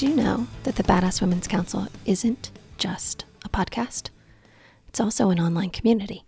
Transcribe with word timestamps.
Did 0.00 0.08
you 0.08 0.16
know 0.16 0.46
that 0.62 0.76
the 0.76 0.82
Badass 0.82 1.20
Women's 1.20 1.46
Council 1.46 1.86
isn't 2.06 2.50
just 2.78 3.26
a 3.44 3.50
podcast? 3.50 4.08
It's 4.88 4.98
also 4.98 5.28
an 5.28 5.38
online 5.38 5.68
community. 5.68 6.24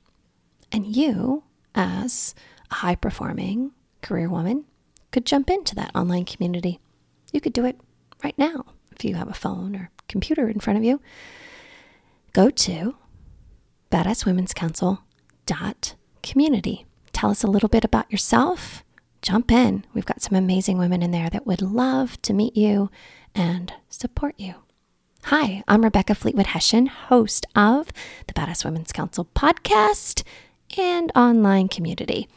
And 0.70 0.94
you, 0.94 1.44
as 1.74 2.34
a 2.70 2.74
high 2.74 2.96
performing 2.96 3.72
career 4.02 4.28
woman, 4.28 4.66
could 5.10 5.24
jump 5.24 5.48
into 5.48 5.74
that 5.76 5.90
online 5.94 6.26
community. 6.26 6.80
You 7.32 7.40
could 7.40 7.54
do 7.54 7.64
it 7.64 7.80
right 8.22 8.36
now 8.36 8.66
if 8.94 9.06
you 9.06 9.14
have 9.14 9.30
a 9.30 9.32
phone 9.32 9.74
or 9.74 9.90
computer 10.06 10.50
in 10.50 10.60
front 10.60 10.78
of 10.78 10.84
you. 10.84 11.00
Go 12.34 12.50
to 12.50 12.96
badasswomen'scouncil.community. 13.90 16.86
Tell 17.14 17.30
us 17.30 17.42
a 17.42 17.50
little 17.50 17.70
bit 17.70 17.86
about 17.86 18.12
yourself. 18.12 18.84
Jump 19.22 19.50
in. 19.50 19.86
We've 19.94 20.04
got 20.04 20.20
some 20.20 20.36
amazing 20.36 20.76
women 20.76 21.00
in 21.00 21.10
there 21.10 21.30
that 21.30 21.46
would 21.46 21.62
love 21.62 22.20
to 22.20 22.34
meet 22.34 22.54
you 22.54 22.90
and 23.34 23.72
support 23.88 24.34
you. 24.38 24.54
Hi, 25.24 25.62
I'm 25.68 25.84
Rebecca 25.84 26.14
Fleetwood 26.14 26.48
Hessian, 26.48 26.86
host 26.86 27.46
of 27.54 27.92
the 28.26 28.34
Badass 28.34 28.64
Women's 28.64 28.92
Council 28.92 29.28
podcast 29.34 30.24
and 30.76 31.12
online 31.14 31.68
community. 31.68 32.28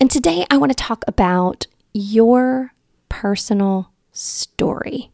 And 0.00 0.10
today 0.10 0.46
I 0.50 0.56
want 0.56 0.70
to 0.72 0.76
talk 0.76 1.04
about 1.06 1.66
your 1.92 2.72
personal 3.08 3.90
story 4.12 5.10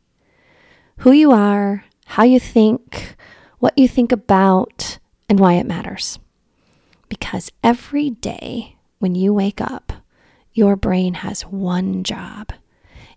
who 0.99 1.13
you 1.13 1.33
are, 1.33 1.85
how 2.07 2.23
you 2.23 2.39
think, 2.39 3.17
what 3.59 3.77
you 3.77 3.89
think 3.89 4.13
about, 4.13 4.99
and 5.29 5.41
why 5.41 5.55
it 5.55 5.67
matters. 5.67 6.19
Because 7.09 7.51
every 7.65 8.11
day 8.11 8.77
when 8.99 9.15
you 9.15 9.33
wake 9.33 9.61
up, 9.61 9.93
your 10.53 10.77
brain 10.77 11.15
has 11.15 11.43
one 11.43 12.05
job 12.05 12.53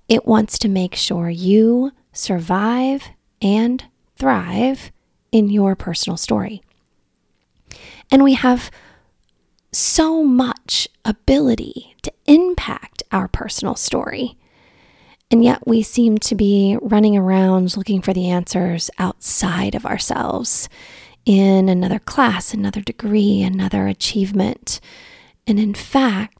it 0.08 0.26
wants 0.26 0.58
to 0.59 0.70
make 0.70 0.96
sure 0.96 1.30
you 1.30 1.92
survive 2.12 3.09
and 3.42 3.86
thrive 4.16 4.92
in 5.32 5.50
your 5.50 5.76
personal 5.76 6.18
story. 6.18 6.62
And 8.12 8.24
we 8.24 8.34
have 8.34 8.70
so 9.72 10.24
much 10.24 10.88
ability 11.04 11.96
to 12.04 12.14
impact 12.26 13.02
our 13.12 13.28
personal 13.28 13.76
story. 13.76 14.38
And 15.31 15.44
yet 15.44 15.66
we 15.66 15.81
seem 15.81 16.20
to 16.20 16.36
be 16.36 16.78
running 16.81 17.18
around 17.18 17.76
looking 17.76 18.02
for 18.02 18.14
the 18.14 18.30
answers 18.30 18.92
outside 19.00 19.74
of 19.74 19.86
ourselves 19.86 20.70
in 21.26 21.70
another 21.70 22.00
class, 22.00 22.54
another 22.54 22.81
degree, 22.81 23.42
another 23.42 23.88
achievement. 23.88 24.80
And 25.48 25.59
in 25.59 25.74
fact, 25.74 26.33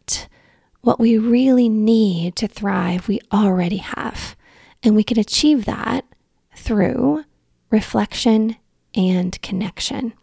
what 0.84 1.00
we 1.00 1.18
really 1.18 1.70
need 1.70 2.36
to 2.36 2.48
thrive, 2.48 3.08
we 3.08 3.20
already 3.32 3.78
have. 3.78 4.36
And 4.84 4.96
we 4.96 5.04
can 5.04 5.18
achieve 5.18 5.64
that 5.64 6.06
through 6.56 7.24
reflection 7.72 8.58
and 8.94 9.42
connection. 9.42 10.14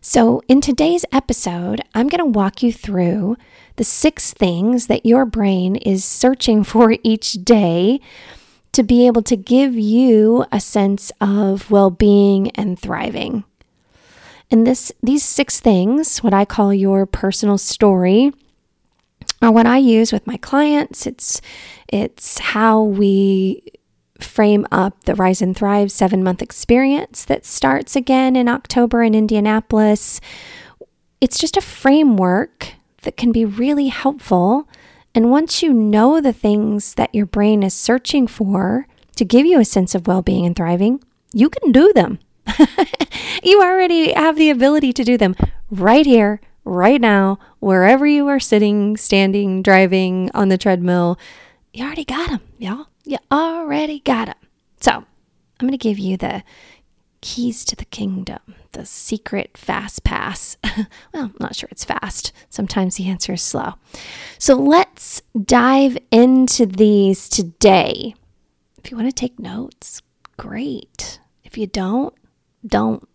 So, 0.00 0.40
in 0.48 0.60
today's 0.60 1.04
episode, 1.12 1.80
I'm 1.94 2.08
going 2.08 2.20
to 2.20 2.38
walk 2.38 2.62
you 2.62 2.72
through 2.72 3.36
the 3.76 3.84
six 3.84 4.32
things 4.32 4.86
that 4.86 5.04
your 5.04 5.24
brain 5.24 5.76
is 5.76 6.04
searching 6.04 6.64
for 6.72 6.96
each 7.02 7.32
day 7.44 8.00
to 8.70 8.84
be 8.84 9.06
able 9.06 9.22
to 9.22 9.36
give 9.36 9.74
you 9.74 10.44
a 10.52 10.60
sense 10.60 11.10
of 11.20 11.70
well 11.72 11.90
being 11.90 12.50
and 12.52 12.78
thriving. 12.78 13.44
And 14.48 14.64
this, 14.64 14.92
these 15.02 15.24
six 15.24 15.58
things, 15.58 16.18
what 16.18 16.34
I 16.34 16.44
call 16.44 16.72
your 16.72 17.04
personal 17.04 17.58
story, 17.58 18.32
or 19.42 19.50
what 19.50 19.66
I 19.66 19.78
use 19.78 20.12
with 20.12 20.26
my 20.26 20.36
clients. 20.36 21.06
It's 21.06 21.40
it's 21.88 22.38
how 22.38 22.82
we 22.82 23.62
frame 24.20 24.66
up 24.70 25.04
the 25.04 25.14
Rise 25.16 25.42
and 25.42 25.56
Thrive 25.56 25.90
seven 25.90 26.22
month 26.22 26.40
experience 26.40 27.24
that 27.24 27.44
starts 27.44 27.96
again 27.96 28.36
in 28.36 28.48
October 28.48 29.02
in 29.02 29.14
Indianapolis. 29.14 30.20
It's 31.20 31.38
just 31.38 31.56
a 31.56 31.60
framework 31.60 32.74
that 33.02 33.16
can 33.16 33.32
be 33.32 33.44
really 33.44 33.88
helpful. 33.88 34.68
And 35.14 35.30
once 35.30 35.62
you 35.62 35.72
know 35.72 36.20
the 36.20 36.32
things 36.32 36.94
that 36.94 37.14
your 37.14 37.26
brain 37.26 37.62
is 37.62 37.74
searching 37.74 38.26
for 38.26 38.86
to 39.16 39.24
give 39.24 39.44
you 39.44 39.60
a 39.60 39.64
sense 39.64 39.94
of 39.94 40.06
well 40.06 40.22
being 40.22 40.46
and 40.46 40.56
thriving, 40.56 41.02
you 41.34 41.50
can 41.50 41.72
do 41.72 41.92
them. 41.92 42.18
you 43.42 43.60
already 43.62 44.12
have 44.12 44.36
the 44.36 44.50
ability 44.50 44.92
to 44.92 45.04
do 45.04 45.16
them 45.16 45.36
right 45.70 46.06
here, 46.06 46.40
right 46.64 47.00
now, 47.00 47.38
wherever 47.60 48.06
you 48.06 48.28
are 48.28 48.40
sitting, 48.40 48.96
standing, 48.96 49.62
driving 49.62 50.30
on 50.34 50.48
the 50.48 50.58
treadmill, 50.58 51.18
you 51.72 51.84
already 51.84 52.04
got 52.04 52.30
them, 52.30 52.40
y'all. 52.58 52.86
You 53.04 53.18
already 53.30 54.00
got 54.00 54.26
them. 54.26 54.36
So 54.80 54.92
I'm 54.92 55.06
going 55.60 55.72
to 55.72 55.78
give 55.78 55.98
you 55.98 56.16
the 56.16 56.42
keys 57.20 57.64
to 57.64 57.76
the 57.76 57.84
kingdom, 57.86 58.40
the 58.72 58.84
secret 58.84 59.56
fast 59.56 60.04
pass. 60.04 60.56
well, 60.64 60.86
I'm 61.14 61.34
not 61.40 61.56
sure 61.56 61.68
it's 61.72 61.84
fast. 61.84 62.32
Sometimes 62.50 62.96
the 62.96 63.08
answer 63.08 63.32
is 63.32 63.42
slow. 63.42 63.74
So 64.38 64.54
let's 64.54 65.22
dive 65.40 65.96
into 66.10 66.66
these 66.66 67.28
today. 67.28 68.14
If 68.84 68.90
you 68.90 68.96
want 68.96 69.08
to 69.08 69.14
take 69.14 69.38
notes, 69.38 70.02
great. 70.36 71.20
If 71.44 71.56
you 71.56 71.66
don't, 71.66 72.14
don't. 72.66 73.08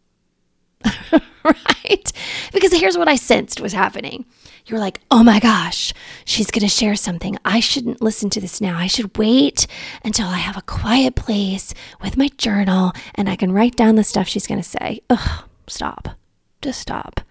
right? 1.43 2.11
Because 2.53 2.73
here's 2.73 2.97
what 2.97 3.07
I 3.07 3.15
sensed 3.15 3.61
was 3.61 3.73
happening. 3.73 4.25
You 4.65 4.75
were 4.75 4.81
like, 4.81 4.99
oh 5.09 5.23
my 5.23 5.39
gosh, 5.39 5.93
she's 6.25 6.51
going 6.51 6.61
to 6.61 6.67
share 6.67 6.95
something. 6.95 7.37
I 7.45 7.61
shouldn't 7.61 8.01
listen 8.01 8.29
to 8.31 8.41
this 8.41 8.59
now. 8.59 8.77
I 8.77 8.87
should 8.87 9.17
wait 9.17 9.65
until 10.03 10.27
I 10.27 10.37
have 10.37 10.57
a 10.57 10.61
quiet 10.61 11.15
place 11.15 11.73
with 12.01 12.17
my 12.17 12.27
journal 12.37 12.91
and 13.15 13.29
I 13.29 13.37
can 13.37 13.53
write 13.53 13.77
down 13.77 13.95
the 13.95 14.03
stuff 14.03 14.27
she's 14.27 14.47
going 14.47 14.61
to 14.61 14.67
say. 14.67 14.99
Ugh, 15.09 15.45
stop. 15.67 16.09
Just 16.61 16.81
stop. 16.81 17.21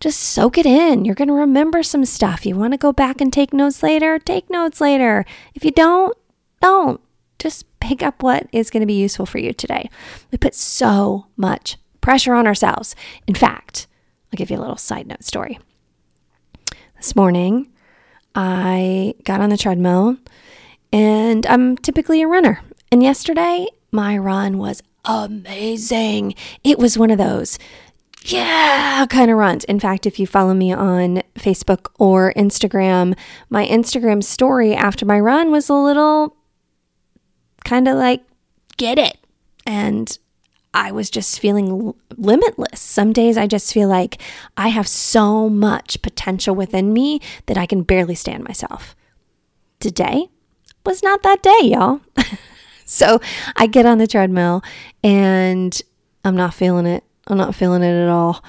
Just 0.00 0.20
soak 0.20 0.58
it 0.58 0.66
in. 0.66 1.06
You're 1.06 1.14
going 1.14 1.28
to 1.28 1.34
remember 1.34 1.82
some 1.82 2.04
stuff. 2.04 2.44
You 2.44 2.56
want 2.56 2.74
to 2.74 2.78
go 2.78 2.92
back 2.92 3.22
and 3.22 3.32
take 3.32 3.54
notes 3.54 3.82
later? 3.82 4.18
Take 4.18 4.50
notes 4.50 4.78
later. 4.80 5.24
If 5.54 5.64
you 5.64 5.70
don't, 5.70 6.14
don't. 6.60 7.00
Just 7.38 7.64
pick 7.80 8.02
up 8.02 8.22
what 8.22 8.46
is 8.52 8.70
going 8.70 8.82
to 8.82 8.86
be 8.86 9.00
useful 9.00 9.24
for 9.24 9.38
you 9.38 9.54
today. 9.54 9.88
We 10.30 10.36
put 10.36 10.54
so 10.54 11.26
much 11.36 11.78
pressure 12.06 12.34
on 12.34 12.46
ourselves. 12.46 12.94
In 13.26 13.34
fact, 13.34 13.88
I'll 14.32 14.36
give 14.36 14.48
you 14.48 14.56
a 14.56 14.60
little 14.62 14.76
side 14.76 15.08
note 15.08 15.24
story. 15.24 15.58
This 16.96 17.16
morning, 17.16 17.72
I 18.32 19.16
got 19.24 19.40
on 19.40 19.50
the 19.50 19.56
treadmill 19.56 20.16
and 20.92 21.44
I'm 21.46 21.76
typically 21.76 22.22
a 22.22 22.28
runner. 22.28 22.60
And 22.92 23.02
yesterday, 23.02 23.66
my 23.90 24.16
run 24.16 24.56
was 24.58 24.84
amazing. 25.04 26.36
It 26.62 26.78
was 26.78 26.96
one 26.96 27.10
of 27.10 27.18
those, 27.18 27.58
yeah, 28.26 29.04
kind 29.10 29.28
of 29.28 29.36
runs. 29.36 29.64
In 29.64 29.80
fact, 29.80 30.06
if 30.06 30.20
you 30.20 30.28
follow 30.28 30.54
me 30.54 30.72
on 30.72 31.24
Facebook 31.34 31.88
or 31.98 32.32
Instagram, 32.34 33.18
my 33.50 33.66
Instagram 33.66 34.22
story 34.22 34.76
after 34.76 35.04
my 35.04 35.18
run 35.18 35.50
was 35.50 35.68
a 35.68 35.74
little 35.74 36.36
kind 37.64 37.88
of 37.88 37.96
like, 37.96 38.22
get 38.76 38.96
it. 38.96 39.18
And 39.66 40.16
I 40.76 40.92
was 40.92 41.08
just 41.08 41.40
feeling 41.40 41.94
limitless. 42.18 42.80
Some 42.80 43.14
days 43.14 43.38
I 43.38 43.46
just 43.46 43.72
feel 43.72 43.88
like 43.88 44.20
I 44.58 44.68
have 44.68 44.86
so 44.86 45.48
much 45.48 46.02
potential 46.02 46.54
within 46.54 46.92
me 46.92 47.22
that 47.46 47.56
I 47.56 47.64
can 47.64 47.82
barely 47.82 48.14
stand 48.14 48.44
myself. 48.44 48.94
Today 49.80 50.28
was 50.84 51.02
not 51.02 51.22
that 51.22 51.42
day, 51.42 51.60
y'all. 51.62 52.02
so 52.84 53.20
I 53.56 53.66
get 53.66 53.86
on 53.86 53.96
the 53.96 54.06
treadmill 54.06 54.62
and 55.02 55.80
I'm 56.26 56.36
not 56.36 56.52
feeling 56.52 56.84
it. 56.84 57.04
I'm 57.26 57.38
not 57.38 57.54
feeling 57.54 57.82
it 57.82 58.02
at 58.02 58.10
all. 58.10 58.44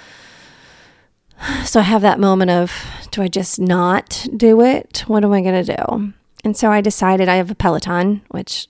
So 1.66 1.80
I 1.80 1.84
have 1.84 2.02
that 2.02 2.20
moment 2.20 2.50
of 2.50 2.74
do 3.12 3.22
I 3.22 3.28
just 3.28 3.60
not 3.60 4.26
do 4.36 4.60
it? 4.62 5.04
What 5.06 5.24
am 5.24 5.32
I 5.32 5.42
going 5.42 5.64
to 5.64 5.76
do? 5.78 6.14
And 6.44 6.58
so 6.58 6.72
I 6.72 6.82
decided 6.82 7.30
I 7.30 7.36
have 7.36 7.52
a 7.52 7.56
Peloton, 7.56 8.24
which 8.30 8.68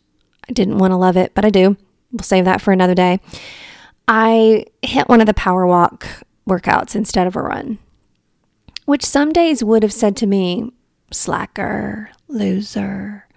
I 0.50 0.51
didn't 0.51 0.77
want 0.77 0.92
to 0.92 0.98
love 0.98 1.15
it, 1.15 1.33
but 1.33 1.45
I 1.45 1.50
do. 1.50 1.77
We'll 2.12 2.24
save 2.24 2.45
that 2.45 2.62
for 2.62 2.71
another 2.71 2.95
day. 2.95 3.19
I 4.07 4.65
hit 4.81 5.09
one 5.09 5.19
of 5.19 5.27
the 5.27 5.33
power 5.33 5.68
walk 5.68 6.07
workouts 6.48 6.95
instead 6.95 7.27
of 7.27 7.36
a 7.36 7.42
run, 7.42 7.77
which 8.86 9.06
some 9.06 9.33
days 9.33 9.63
would 9.63 9.83
have 9.83 9.94
said 9.94 10.15
to 10.18 10.27
me, 10.27 10.71
slacker, 11.12 12.09
loser. 12.27 13.27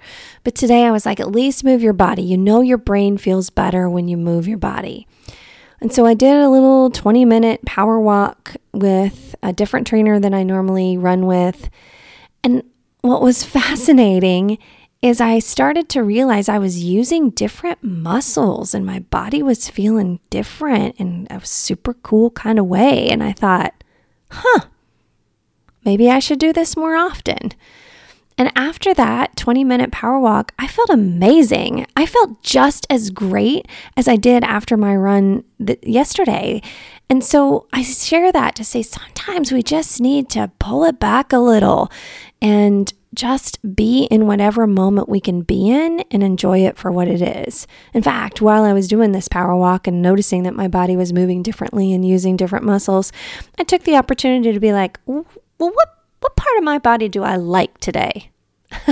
But 0.44 0.54
today 0.54 0.84
I 0.84 0.90
was 0.90 1.04
like, 1.04 1.20
at 1.20 1.30
least 1.30 1.64
move 1.64 1.82
your 1.82 1.92
body. 1.92 2.22
You 2.22 2.36
know, 2.36 2.60
your 2.60 2.78
brain 2.78 3.18
feels 3.18 3.50
better 3.50 3.88
when 3.90 4.08
you 4.08 4.16
move 4.16 4.46
your 4.46 4.58
body. 4.58 5.06
And 5.80 5.92
so 5.92 6.06
I 6.06 6.14
did 6.14 6.36
a 6.36 6.48
little 6.48 6.90
20 6.90 7.24
minute 7.24 7.64
power 7.64 7.98
walk 7.98 8.54
with 8.72 9.34
a 9.42 9.52
different 9.52 9.86
trainer 9.86 10.20
than 10.20 10.34
I 10.34 10.42
normally 10.42 10.96
run 10.96 11.26
with. 11.26 11.70
And 12.44 12.62
what 13.00 13.22
was 13.22 13.44
fascinating 13.44 14.58
is 15.02 15.20
I 15.20 15.38
started 15.38 15.88
to 15.90 16.02
realize 16.02 16.48
I 16.48 16.58
was 16.58 16.84
using 16.84 17.30
different 17.30 17.82
muscles 17.82 18.74
and 18.74 18.84
my 18.84 18.98
body 18.98 19.42
was 19.42 19.68
feeling 19.68 20.20
different 20.28 20.96
in 20.96 21.26
a 21.30 21.44
super 21.44 21.94
cool 21.94 22.30
kind 22.30 22.58
of 22.58 22.66
way. 22.66 23.08
And 23.08 23.22
I 23.22 23.32
thought, 23.32 23.72
huh, 24.30 24.66
maybe 25.84 26.10
I 26.10 26.18
should 26.18 26.38
do 26.38 26.52
this 26.52 26.76
more 26.76 26.96
often. 26.96 27.52
And 28.36 28.52
after 28.54 28.94
that 28.94 29.36
20 29.36 29.64
minute 29.64 29.90
power 29.90 30.18
walk, 30.18 30.52
I 30.58 30.66
felt 30.66 30.90
amazing. 30.90 31.86
I 31.96 32.04
felt 32.04 32.42
just 32.42 32.86
as 32.90 33.10
great 33.10 33.66
as 33.96 34.06
I 34.06 34.16
did 34.16 34.44
after 34.44 34.76
my 34.76 34.94
run 34.96 35.44
th- 35.64 35.78
yesterday. 35.82 36.62
And 37.08 37.24
so 37.24 37.66
I 37.72 37.82
share 37.82 38.32
that 38.32 38.54
to 38.56 38.64
say 38.64 38.82
sometimes 38.82 39.50
we 39.50 39.62
just 39.62 40.00
need 40.00 40.28
to 40.30 40.50
pull 40.58 40.84
it 40.84 40.98
back 40.98 41.32
a 41.32 41.38
little 41.38 41.90
and 42.40 42.92
just 43.14 43.58
be 43.74 44.04
in 44.04 44.26
whatever 44.26 44.66
moment 44.66 45.08
we 45.08 45.20
can 45.20 45.42
be 45.42 45.68
in 45.68 46.00
and 46.10 46.22
enjoy 46.22 46.60
it 46.60 46.78
for 46.78 46.92
what 46.92 47.08
it 47.08 47.20
is. 47.20 47.66
In 47.92 48.02
fact, 48.02 48.40
while 48.40 48.62
I 48.64 48.72
was 48.72 48.86
doing 48.88 49.12
this 49.12 49.28
power 49.28 49.56
walk 49.56 49.86
and 49.86 50.00
noticing 50.00 50.44
that 50.44 50.54
my 50.54 50.68
body 50.68 50.96
was 50.96 51.12
moving 51.12 51.42
differently 51.42 51.92
and 51.92 52.06
using 52.06 52.36
different 52.36 52.64
muscles, 52.64 53.12
I 53.58 53.64
took 53.64 53.82
the 53.82 53.96
opportunity 53.96 54.52
to 54.52 54.60
be 54.60 54.72
like, 54.72 55.00
well, 55.06 55.26
what, 55.56 55.74
what 56.20 56.36
part 56.36 56.56
of 56.58 56.64
my 56.64 56.78
body 56.78 57.08
do 57.08 57.22
I 57.22 57.36
like 57.36 57.78
today? 57.78 58.30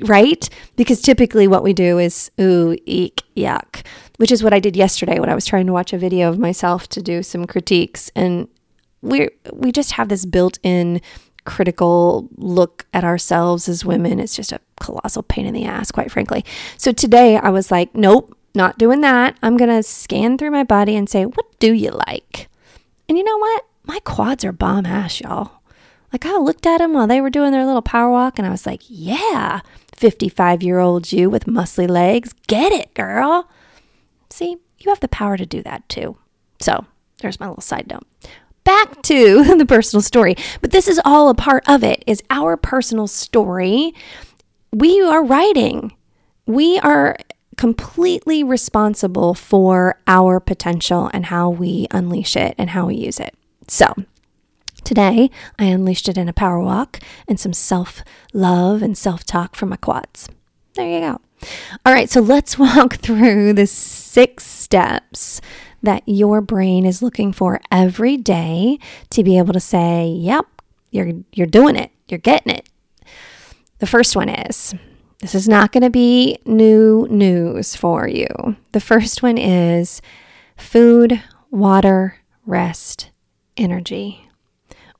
right? 0.00 0.48
Because 0.76 1.00
typically 1.02 1.48
what 1.48 1.64
we 1.64 1.72
do 1.72 1.98
is, 1.98 2.30
ooh, 2.40 2.76
eek, 2.86 3.22
yuck, 3.36 3.84
which 4.18 4.30
is 4.30 4.42
what 4.42 4.54
I 4.54 4.60
did 4.60 4.76
yesterday 4.76 5.18
when 5.18 5.28
I 5.28 5.34
was 5.34 5.46
trying 5.46 5.66
to 5.66 5.72
watch 5.72 5.92
a 5.92 5.98
video 5.98 6.28
of 6.28 6.38
myself 6.38 6.88
to 6.90 7.02
do 7.02 7.22
some 7.22 7.46
critiques. 7.46 8.10
And 8.14 8.48
we 9.02 9.28
we 9.52 9.72
just 9.72 9.92
have 9.92 10.08
this 10.08 10.26
built 10.26 10.58
in 10.62 11.00
critical 11.44 12.28
look 12.36 12.86
at 12.92 13.04
ourselves 13.04 13.68
as 13.68 13.84
women. 13.84 14.20
It's 14.20 14.36
just 14.36 14.52
a 14.52 14.60
colossal 14.80 15.22
pain 15.22 15.46
in 15.46 15.54
the 15.54 15.64
ass, 15.64 15.90
quite 15.90 16.10
frankly. 16.10 16.44
So 16.76 16.92
today 16.92 17.36
I 17.36 17.50
was 17.50 17.70
like, 17.70 17.94
nope, 17.94 18.36
not 18.54 18.78
doing 18.78 19.00
that. 19.00 19.36
I'm 19.42 19.56
going 19.56 19.70
to 19.70 19.82
scan 19.82 20.38
through 20.38 20.50
my 20.50 20.64
body 20.64 20.96
and 20.96 21.08
say, 21.08 21.24
what 21.24 21.46
do 21.58 21.72
you 21.72 21.90
like? 21.90 22.48
And 23.08 23.16
you 23.18 23.24
know 23.24 23.38
what? 23.38 23.64
My 23.84 23.98
quads 24.00 24.44
are 24.44 24.52
bomb 24.52 24.86
ass, 24.86 25.20
y'all. 25.20 25.60
Like 26.12 26.26
I 26.26 26.36
looked 26.36 26.66
at 26.66 26.78
them 26.78 26.92
while 26.92 27.06
they 27.06 27.20
were 27.20 27.30
doing 27.30 27.52
their 27.52 27.64
little 27.64 27.82
power 27.82 28.10
walk 28.10 28.38
and 28.38 28.46
I 28.46 28.50
was 28.50 28.66
like, 28.66 28.82
yeah, 28.86 29.60
55 29.96 30.62
year 30.62 30.78
old 30.78 31.12
you 31.12 31.30
with 31.30 31.44
muscly 31.44 31.88
legs. 31.88 32.34
Get 32.46 32.72
it, 32.72 32.92
girl. 32.94 33.48
See, 34.28 34.56
you 34.78 34.90
have 34.90 35.00
the 35.00 35.08
power 35.08 35.36
to 35.36 35.46
do 35.46 35.62
that 35.62 35.88
too. 35.88 36.16
So 36.60 36.84
there's 37.18 37.38
my 37.38 37.48
little 37.48 37.62
side 37.62 37.88
note 37.88 38.06
back 38.64 39.02
to 39.02 39.44
the 39.56 39.66
personal 39.66 40.02
story. 40.02 40.36
But 40.60 40.70
this 40.70 40.88
is 40.88 41.00
all 41.04 41.28
a 41.28 41.34
part 41.34 41.64
of 41.68 41.82
it 41.84 42.02
is 42.06 42.22
our 42.30 42.56
personal 42.56 43.06
story. 43.06 43.94
We 44.72 45.00
are 45.00 45.24
writing. 45.24 45.94
We 46.46 46.78
are 46.78 47.16
completely 47.56 48.42
responsible 48.42 49.34
for 49.34 50.00
our 50.06 50.40
potential 50.40 51.10
and 51.12 51.26
how 51.26 51.50
we 51.50 51.86
unleash 51.90 52.34
it 52.34 52.54
and 52.56 52.70
how 52.70 52.86
we 52.86 52.94
use 52.96 53.20
it. 53.20 53.34
So, 53.68 53.92
today 54.82 55.30
I 55.58 55.66
unleashed 55.66 56.08
it 56.08 56.16
in 56.16 56.28
a 56.28 56.32
power 56.32 56.60
walk 56.60 57.00
and 57.28 57.38
some 57.38 57.52
self 57.52 58.02
love 58.32 58.82
and 58.82 58.96
self 58.96 59.24
talk 59.24 59.54
for 59.54 59.66
my 59.66 59.76
quads. 59.76 60.28
There 60.74 60.88
you 60.88 61.00
go. 61.00 61.20
All 61.84 61.92
right, 61.92 62.08
so 62.08 62.20
let's 62.20 62.58
walk 62.58 62.94
through 62.96 63.52
the 63.52 63.66
six 63.66 64.46
steps 64.46 65.40
that 65.82 66.02
your 66.06 66.40
brain 66.40 66.84
is 66.84 67.02
looking 67.02 67.32
for 67.32 67.60
every 67.70 68.16
day 68.16 68.78
to 69.10 69.24
be 69.24 69.38
able 69.38 69.52
to 69.52 69.60
say, 69.60 70.06
"Yep, 70.08 70.46
you're 70.90 71.12
you're 71.32 71.46
doing 71.46 71.76
it. 71.76 71.90
You're 72.08 72.18
getting 72.18 72.54
it." 72.54 72.68
The 73.78 73.86
first 73.86 74.14
one 74.14 74.28
is 74.28 74.74
this 75.20 75.34
is 75.34 75.48
not 75.48 75.72
going 75.72 75.82
to 75.82 75.90
be 75.90 76.38
new 76.46 77.06
news 77.10 77.76
for 77.76 78.08
you. 78.08 78.28
The 78.72 78.80
first 78.80 79.22
one 79.22 79.36
is 79.36 80.00
food, 80.56 81.22
water, 81.50 82.16
rest, 82.46 83.10
energy. 83.56 84.28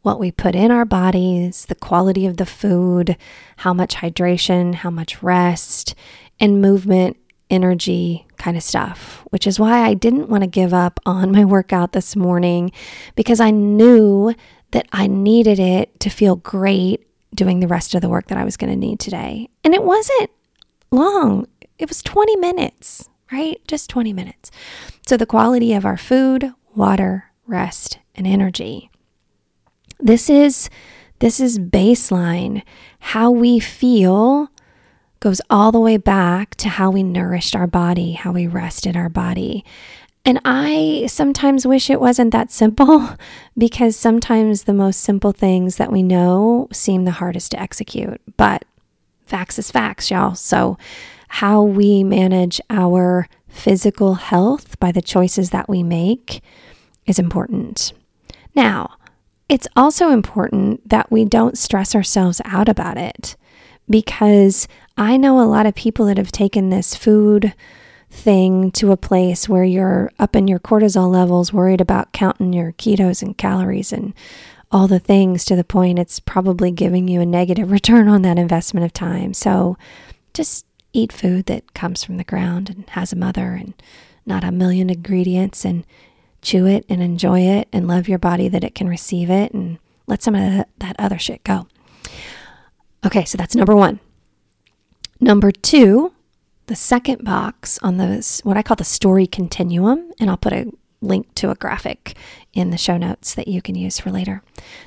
What 0.03 0.21
we 0.21 0.31
put 0.31 0.55
in 0.55 0.71
our 0.71 0.85
bodies, 0.85 1.67
the 1.67 1.75
quality 1.75 2.27
of 2.27 2.37
the 2.37 2.47
food, 2.47 3.17
how 3.59 3.75
much 3.75 3.97
hydration, 3.97 4.77
how 4.77 4.91
much 4.91 5.23
rest, 5.23 5.95
and 6.39 6.61
movement 6.61 7.17
energy 7.51 8.27
kind 8.37 8.57
of 8.57 8.63
stuff, 8.63 9.25
which 9.31 9.47
is 9.47 9.59
why 9.59 9.81
I 9.81 9.95
didn't 9.95 10.29
want 10.29 10.43
to 10.43 10.49
give 10.49 10.73
up 10.73 11.01
on 11.05 11.33
my 11.33 11.45
workout 11.45 11.93
this 11.93 12.17
morning 12.17 12.73
because 13.17 13.41
I 13.41 13.51
knew 13.51 14.35
that 14.71 14.87
I 14.93 15.07
needed 15.07 15.59
it 15.59 15.99
to 16.01 16.11
feel 16.11 16.37
great 16.37 17.07
doing 17.35 17.61
the 17.61 17.69
rest 17.69 17.95
of 17.95 18.03
the 18.03 18.09
work 18.09 18.29
that 18.29 18.39
I 18.39 18.45
was 18.45 18.57
going 18.57 18.73
to 18.73 18.77
need 18.79 19.01
today. 19.01 19.49
And 19.65 19.75
it 19.75 19.85
wasn't 19.85 20.31
long, 20.91 21.47
it 21.79 21.89
was 21.89 22.03
20 22.03 22.37
minutes, 22.37 23.09
right? 23.33 23.61
Just 23.67 23.91
20 23.91 24.13
minutes. 24.13 24.51
So, 25.07 25.17
the 25.17 25.27
quality 25.27 25.73
of 25.73 25.85
our 25.85 25.97
food, 25.97 26.53
water, 26.75 27.31
rest, 27.47 27.99
and 28.15 28.27
energy. 28.27 28.91
This 29.99 30.31
is 30.31 30.71
this 31.19 31.39
is 31.39 31.59
baseline 31.59 32.63
how 32.99 33.31
we 33.31 33.61
feel 33.61 34.51
goes 35.21 35.41
all 35.51 35.71
the 35.71 35.81
way 35.81 35.99
back 35.99 36.55
to 36.57 36.69
how 36.69 36.91
we 36.91 37.03
nourished 37.03 37.55
our 37.55 37.67
body, 37.67 38.13
how 38.13 38.33
we 38.33 38.47
rested 38.47 38.97
our 38.97 39.11
body. 39.11 39.65
And 40.25 40.41
I 40.45 41.07
sometimes 41.09 41.67
wish 41.67 41.89
it 41.89 42.01
wasn't 42.01 42.33
that 42.33 42.51
simple 42.51 43.11
because 43.59 43.97
sometimes 43.97 44.65
the 44.65 44.75
most 44.75 45.01
simple 45.01 45.33
things 45.33 45.77
that 45.77 45.93
we 45.93 46.03
know 46.03 46.69
seem 46.73 47.05
the 47.05 47.13
hardest 47.13 47.53
to 47.53 47.61
execute. 47.61 48.21
But 48.37 48.65
facts 49.25 49.59
is 49.59 49.71
facts, 49.71 50.11
y'all. 50.11 50.35
So, 50.35 50.77
how 51.35 51.63
we 51.63 52.03
manage 52.03 52.61
our 52.71 53.29
physical 53.49 54.15
health 54.15 54.79
by 54.81 54.91
the 54.91 55.03
choices 55.03 55.51
that 55.51 55.69
we 55.69 55.83
make 55.85 56.43
is 57.07 57.21
important. 57.21 57.93
Now, 58.55 58.97
it's 59.49 59.69
also 59.77 60.11
important 60.11 60.89
that 60.89 61.11
we 61.11 61.25
don't 61.25 61.57
stress 61.57 61.95
ourselves 61.95 62.41
out 62.45 62.69
about 62.69 62.99
it 62.99 63.37
because 63.89 64.67
I 65.01 65.17
know 65.17 65.41
a 65.41 65.49
lot 65.49 65.65
of 65.65 65.75
people 65.75 66.05
that 66.07 66.19
have 66.19 66.31
taken 66.31 66.69
this 66.69 66.95
food 66.95 67.55
thing 68.11 68.71
to 68.73 68.93
a 68.93 68.99
place 68.99 69.49
where 69.49 69.65
you're 69.65 70.13
up 70.19 70.37
in 70.37 70.47
your 70.47 70.59
cortisol 70.59 71.11
levels, 71.11 71.55
worried 71.55 71.81
about 71.81 72.13
counting 72.13 72.53
your 72.53 72.73
ketos 72.73 73.23
and 73.23 73.37
calories 73.39 73.95
and 73.95 74.13
all 74.71 74.87
the 74.87 74.99
things 74.99 75.47
to 75.47 75.57
the 75.57 75.65
point 75.65 75.99
it's 75.99 76.21
probably 76.21 76.71
giving 76.71 77.09
you 77.09 77.23
a 77.23 77.27
negative 77.27 77.71
return 77.73 78.09
on 78.09 78.21
that 78.23 78.39
investment 78.39 78.85
of 78.85 78.93
time. 78.93 79.33
So 79.33 79.79
just 80.35 80.67
eat 80.93 81.15
food 81.15 81.47
that 81.47 81.73
comes 81.73 82.05
from 82.05 82.19
the 82.19 82.25
ground 82.25 82.69
and 82.69 82.87
has 82.91 83.11
a 83.11 83.17
mother 83.17 83.55
and 83.55 83.73
not 84.27 84.45
a 84.45 84.53
million 84.53 84.91
ingredients 84.91 85.65
and 85.65 85.87
chew 86.43 86.67
it 86.67 86.85
and 86.91 87.03
enjoy 87.03 87.41
it 87.41 87.69
and 87.73 87.89
love 87.89 88.07
your 88.07 88.19
body 88.19 88.49
that 88.49 88.65
it 88.65 88.75
can 88.75 88.87
receive 88.87 89.31
it 89.31 89.55
and 89.55 89.79
let 90.07 90.23
some 90.23 90.35
of 90.35 90.67
that 90.77 90.97
other 90.99 91.19
shit 91.19 91.43
go. 91.43 91.67
Okay, 93.03 93.25
so 93.25 93.39
that's 93.39 93.57
number 93.57 93.75
one. 93.75 93.99
Number 95.21 95.51
two, 95.51 96.13
the 96.67 96.77
second 96.77 97.25
box 97.25 97.79
on 97.83 97.99
the 97.99 98.41
what 98.43 98.57
I 98.57 98.63
call 98.63 98.77
the 98.77 98.85
story 98.85 99.27
continuum, 99.27 100.13
and 100.19 100.31
I'll 100.31 100.39
put 100.39 100.55
a 100.55 100.73
link 101.03 101.35
to 101.35 101.51
a 101.51 101.55
graphic 101.55 102.17
in 102.55 102.71
the 102.71 102.79
show 102.79 102.97
notes 102.97 103.35
that 103.35 103.49
you 103.49 103.61
can 103.61 103.75
use 103.75 104.01
for 104.01 104.11
later. 104.11 104.43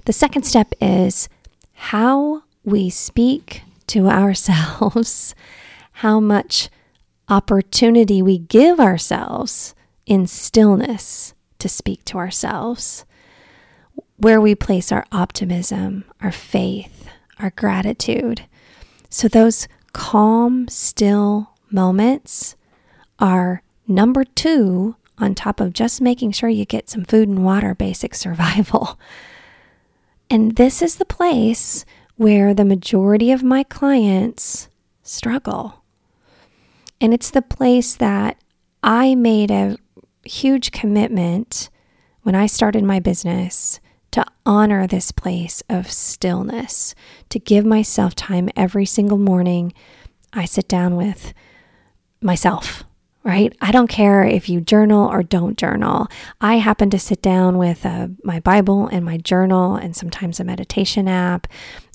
The 0.06 0.14
second 0.14 0.44
step 0.44 0.74
is 0.82 1.30
how 1.74 2.44
we 2.64 2.90
speak 2.90 3.64
to 3.88 4.08
ourselves, 4.10 5.36
how 5.94 6.20
much 6.20 6.70
opportunity 7.30 8.22
we 8.22 8.40
give 8.40 8.80
ourselves 8.80 9.76
in 10.06 10.28
stillness 10.28 11.34
to 11.60 11.70
speak 11.70 12.04
to 12.06 12.18
ourselves, 12.18 13.06
where 14.18 14.42
we 14.42 14.56
place 14.56 14.92
our 14.92 15.06
optimism, 15.12 16.06
our 16.22 16.32
faith, 16.32 17.08
our 17.40 17.52
gratitude. 17.52 18.44
So, 19.10 19.28
those 19.28 19.68
calm, 19.94 20.68
still 20.68 21.52
moments 21.72 22.56
are 23.20 23.64
number 23.88 24.24
two 24.24 24.96
on 25.18 25.36
top 25.36 25.60
of 25.60 25.74
just 25.74 26.02
making 26.02 26.32
sure 26.32 26.50
you 26.50 26.66
get 26.66 26.90
some 26.90 27.06
food 27.06 27.30
and 27.30 27.46
water, 27.46 27.74
basic 27.74 28.14
survival. 28.26 29.00
And 30.30 30.56
this 30.56 30.82
is 30.82 30.96
the 30.96 31.06
place 31.06 31.86
where 32.16 32.54
the 32.54 32.66
majority 32.66 33.32
of 33.32 33.44
my 33.44 33.64
clients 33.64 34.68
struggle. 35.04 35.84
And 37.00 37.14
it's 37.14 37.30
the 37.30 37.42
place 37.42 37.96
that 37.96 38.38
I 38.82 39.16
made 39.16 39.52
a 39.52 39.78
huge 40.24 40.72
commitment 40.72 41.70
when 42.22 42.36
I 42.36 42.46
started 42.46 42.84
my 42.84 43.00
business 43.00 43.80
to 44.14 44.26
honor 44.46 44.88
this 44.88 45.12
place 45.12 45.64
of 45.70 45.92
stillness, 45.92 46.96
to 47.30 47.40
give 47.40 47.66
myself 47.66 48.16
time 48.16 48.50
every 48.56 48.86
single 48.86 49.18
morning. 49.18 49.74
I 50.32 50.46
sit 50.46 50.68
down 50.68 50.96
with 50.96 51.34
myself, 52.22 52.84
right? 53.24 53.56
I 53.60 53.72
don't 53.72 53.88
care 53.88 54.24
if 54.24 54.50
you 54.50 54.62
journal 54.62 55.10
or 55.10 55.24
don't 55.24 55.58
journal. 55.58 56.08
I 56.40 56.58
happen 56.58 56.90
to 56.92 57.00
sit 57.00 57.22
down 57.22 57.58
with 57.58 57.86
uh, 57.86 58.10
my 58.24 58.40
Bible 58.40 58.88
and 58.88 59.04
my 59.04 59.18
journal 59.18 59.76
and 59.76 59.96
sometimes 59.96 60.40
a 60.40 60.44
meditation 60.44 61.08
app. 61.08 61.48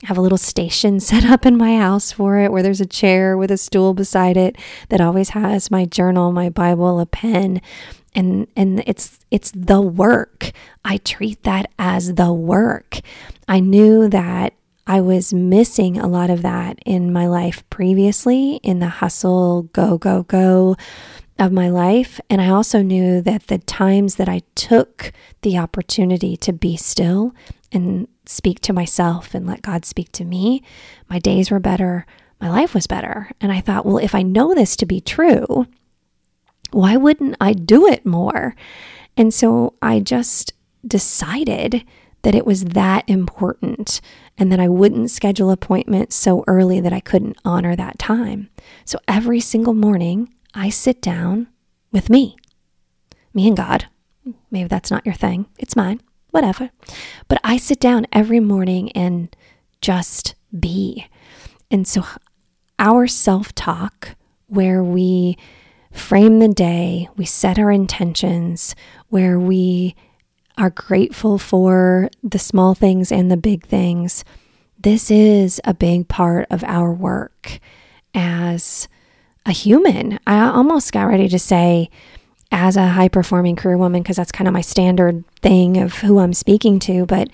I 0.02 0.08
have 0.08 0.18
a 0.18 0.22
little 0.22 0.38
station 0.38 0.98
set 1.00 1.25
up 1.25 1.46
in 1.46 1.56
my 1.56 1.76
house 1.76 2.10
for 2.10 2.38
it 2.38 2.50
where 2.50 2.62
there's 2.62 2.80
a 2.80 2.87
chair 2.87 3.38
with 3.38 3.50
a 3.50 3.56
stool 3.56 3.94
beside 3.94 4.37
it 4.37 4.56
that 4.88 5.00
always 5.00 5.30
has 5.30 5.70
my 5.70 5.84
journal, 5.84 6.32
my 6.32 6.48
Bible, 6.48 6.98
a 6.98 7.06
pen 7.06 7.60
and 8.15 8.47
and 8.57 8.83
it's 8.87 9.21
it's 9.31 9.53
the 9.55 9.81
work. 9.81 10.53
I 10.85 10.99
treat 10.99 11.43
that 11.45 11.71
as 11.79 12.15
the 12.15 12.33
work. 12.33 13.00
I 13.47 13.61
knew 13.61 14.09
that 14.09 14.55
I 14.88 15.03
was 15.03 15.35
missing 15.35 15.99
a 15.99 16.09
lot 16.09 16.31
of 16.31 16.41
that 16.43 16.79
in 16.87 17.12
my 17.12 17.27
life 17.27 17.62
previously, 17.69 18.57
in 18.62 18.79
the 18.79 18.88
hustle, 18.88 19.65
go, 19.75 19.99
go, 19.99 20.23
go 20.23 20.77
of 21.38 21.53
my 21.53 21.69
life. 21.69 22.19
And 22.31 22.41
I 22.41 22.49
also 22.49 22.81
knew 22.81 23.21
that 23.21 23.49
the 23.49 23.59
times 23.59 24.17
that 24.17 24.31
I 24.31 24.41
took 24.55 25.12
the 25.43 25.59
opportunity 25.59 26.38
to 26.38 26.55
be 26.55 26.77
still 26.77 27.35
and 27.71 28.09
speak 28.25 28.61
to 28.61 28.73
myself 28.73 29.35
and 29.35 29.47
let 29.47 29.61
God 29.61 29.85
speak 29.85 30.11
to 30.12 30.25
me, 30.25 30.62
my 31.09 31.19
days 31.19 31.50
were 31.50 31.61
better, 31.61 32.07
my 32.41 32.49
life 32.49 32.73
was 32.73 32.87
better. 32.87 33.31
And 33.43 33.53
I 33.53 33.61
thought, 33.61 33.85
well, 33.85 33.99
if 33.99 34.15
I 34.15 34.23
know 34.23 34.55
this 34.55 34.75
to 34.77 34.87
be 34.87 35.03
true, 35.03 35.67
why 36.70 36.96
wouldn't 36.96 37.37
I 37.40 37.52
do 37.52 37.87
it 37.87 38.04
more? 38.04 38.54
And 39.16 39.32
so 39.32 39.75
I 39.82 40.00
just 40.00 40.52
decided 40.87 41.84
that 42.22 42.34
it 42.34 42.46
was 42.46 42.64
that 42.64 43.04
important 43.08 44.00
and 44.37 44.52
that 44.52 44.60
I 44.60 44.68
wouldn't 44.68 45.10
schedule 45.10 45.50
appointments 45.50 46.14
so 46.14 46.44
early 46.46 46.80
that 46.80 46.92
I 46.92 47.00
couldn't 47.00 47.38
honor 47.44 47.75
that 47.75 47.98
time. 47.98 48.50
So 48.84 48.98
every 49.06 49.40
single 49.40 49.75
morning, 49.75 50.32
I 50.54 50.70
sit 50.70 51.00
down 51.00 51.48
with 51.92 52.10
me, 52.10 52.37
me 53.34 53.48
and 53.48 53.56
God. 53.56 53.87
Maybe 54.50 54.68
that's 54.68 54.90
not 54.90 55.06
your 55.06 55.14
thing, 55.14 55.46
it's 55.58 55.76
mine, 55.76 56.00
whatever. 56.30 56.70
But 57.28 57.40
I 57.42 57.56
sit 57.56 57.80
down 57.80 58.06
every 58.12 58.40
morning 58.40 58.92
and 58.92 59.34
just 59.80 60.34
be. 60.58 61.06
And 61.70 61.87
so 61.87 62.04
our 62.78 63.06
self 63.06 63.54
talk, 63.54 64.16
where 64.46 64.82
we 64.82 65.37
frame 65.99 66.38
the 66.38 66.49
day, 66.49 67.09
we 67.17 67.25
set 67.25 67.59
our 67.59 67.71
intentions, 67.71 68.75
where 69.09 69.38
we 69.38 69.95
are 70.57 70.71
grateful 70.71 71.38
for 71.38 72.09
the 72.23 72.38
small 72.38 72.75
things 72.75 73.12
and 73.12 73.31
the 73.31 73.37
big 73.37 73.67
things. 73.67 74.25
This 74.78 75.11
is 75.11 75.61
a 75.64 75.75
big 75.75 76.09
part 76.09 76.47
of 76.50 76.64
our 76.64 76.93
work 76.93 77.59
as 78.14 78.88
a 79.47 79.52
human. 79.52 80.19
I 80.26 80.49
almost 80.49 80.93
got 80.93 81.05
ready 81.05 81.28
to 81.28 81.38
say, 81.38 81.90
as 82.50 82.76
a 82.76 82.88
high 82.88 83.09
performing 83.09 83.57
career 83.57 83.76
woman, 83.76 84.02
because 84.02 84.17
that's 84.17 84.33
kind 84.33 84.49
of 84.49 84.55
my 84.55 84.62
standard 84.62 85.23
thing 85.43 85.76
of 85.76 85.99
who 85.99 86.19
I'm 86.19 86.33
speaking 86.33 86.78
to. 86.81 87.07
But 87.07 87.28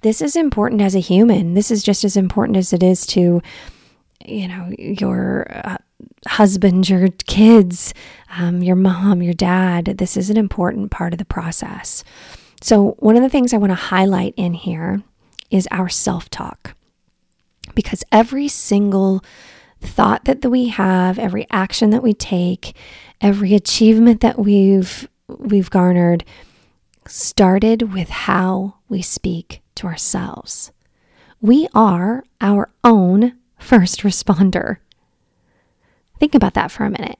this 0.00 0.20
is 0.20 0.36
important 0.36 0.80
as 0.80 0.94
a 0.94 1.00
human. 1.00 1.54
This 1.54 1.70
is 1.70 1.82
just 1.82 2.04
as 2.04 2.16
important 2.16 2.56
as 2.56 2.72
it 2.72 2.82
is 2.82 3.06
to, 3.08 3.40
you 4.24 4.48
know, 4.48 4.72
your 4.78 5.46
uh, 5.50 5.76
husband, 6.26 6.88
your 6.88 7.08
kids, 7.26 7.94
um, 8.36 8.62
your 8.62 8.76
mom, 8.76 9.22
your 9.22 9.34
dad. 9.34 9.96
This 9.98 10.16
is 10.16 10.30
an 10.30 10.36
important 10.36 10.90
part 10.90 11.12
of 11.12 11.18
the 11.18 11.24
process. 11.24 12.04
So, 12.60 12.96
one 12.98 13.16
of 13.16 13.22
the 13.22 13.28
things 13.28 13.52
I 13.52 13.58
want 13.58 13.70
to 13.70 13.76
highlight 13.76 14.34
in 14.36 14.54
here 14.54 15.02
is 15.50 15.68
our 15.70 15.88
self 15.88 16.28
talk. 16.30 16.74
Because 17.74 18.04
every 18.10 18.48
single 18.48 19.22
thought 19.80 20.24
that 20.24 20.44
we 20.44 20.68
have, 20.68 21.18
every 21.18 21.46
action 21.50 21.90
that 21.90 22.02
we 22.02 22.14
take, 22.14 22.74
every 23.20 23.54
achievement 23.54 24.20
that 24.20 24.38
we've 24.38 25.08
we've 25.28 25.70
garnered 25.70 26.24
started 27.06 27.92
with 27.92 28.08
how 28.08 28.74
we 28.88 29.02
speak 29.02 29.62
to 29.74 29.86
ourselves. 29.86 30.72
We 31.40 31.68
are 31.74 32.24
our 32.40 32.70
own 32.82 33.36
first 33.58 34.00
responder. 34.02 34.78
Think 36.18 36.34
about 36.34 36.54
that 36.54 36.70
for 36.70 36.84
a 36.84 36.90
minute. 36.90 37.18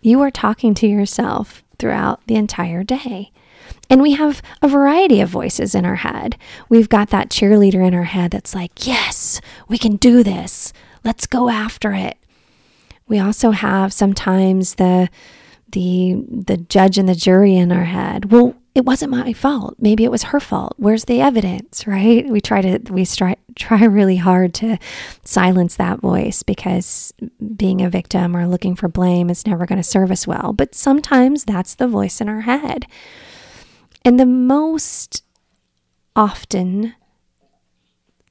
You 0.00 0.20
are 0.22 0.30
talking 0.30 0.74
to 0.74 0.86
yourself 0.86 1.62
throughout 1.78 2.26
the 2.26 2.36
entire 2.36 2.84
day. 2.84 3.32
And 3.90 4.02
we 4.02 4.12
have 4.12 4.42
a 4.62 4.68
variety 4.68 5.20
of 5.20 5.28
voices 5.28 5.74
in 5.74 5.84
our 5.84 5.96
head. 5.96 6.36
We've 6.68 6.88
got 6.88 7.10
that 7.10 7.30
cheerleader 7.30 7.86
in 7.86 7.94
our 7.94 8.04
head 8.04 8.30
that's 8.30 8.54
like, 8.54 8.86
yes, 8.86 9.40
we 9.68 9.78
can 9.78 9.96
do 9.96 10.22
this. 10.22 10.72
Let's 11.04 11.26
go 11.26 11.48
after 11.48 11.92
it. 11.92 12.18
We 13.06 13.18
also 13.18 13.50
have 13.50 13.92
sometimes 13.92 14.74
the 14.74 15.08
the 15.72 16.24
the 16.28 16.56
judge 16.56 16.98
and 16.98 17.08
the 17.08 17.14
jury 17.14 17.56
in 17.56 17.72
our 17.72 17.84
head. 17.84 18.30
Well, 18.30 18.54
it 18.78 18.84
wasn't 18.84 19.10
my 19.10 19.32
fault. 19.32 19.74
Maybe 19.80 20.04
it 20.04 20.10
was 20.12 20.22
her 20.22 20.38
fault. 20.38 20.74
Where's 20.76 21.06
the 21.06 21.20
evidence, 21.20 21.84
right? 21.84 22.24
We 22.24 22.40
try 22.40 22.62
to 22.62 22.92
we 22.92 23.04
try 23.04 23.34
try 23.56 23.84
really 23.84 24.18
hard 24.18 24.54
to 24.54 24.78
silence 25.24 25.74
that 25.76 25.98
voice 25.98 26.44
because 26.44 27.12
being 27.56 27.82
a 27.82 27.90
victim 27.90 28.36
or 28.36 28.46
looking 28.46 28.76
for 28.76 28.86
blame 28.86 29.30
is 29.30 29.44
never 29.44 29.66
going 29.66 29.80
to 29.80 29.82
serve 29.82 30.12
us 30.12 30.28
well. 30.28 30.52
But 30.52 30.76
sometimes 30.76 31.42
that's 31.42 31.74
the 31.74 31.88
voice 31.88 32.20
in 32.20 32.28
our 32.28 32.42
head. 32.42 32.86
And 34.04 34.20
the 34.20 34.26
most 34.26 35.24
often 36.14 36.94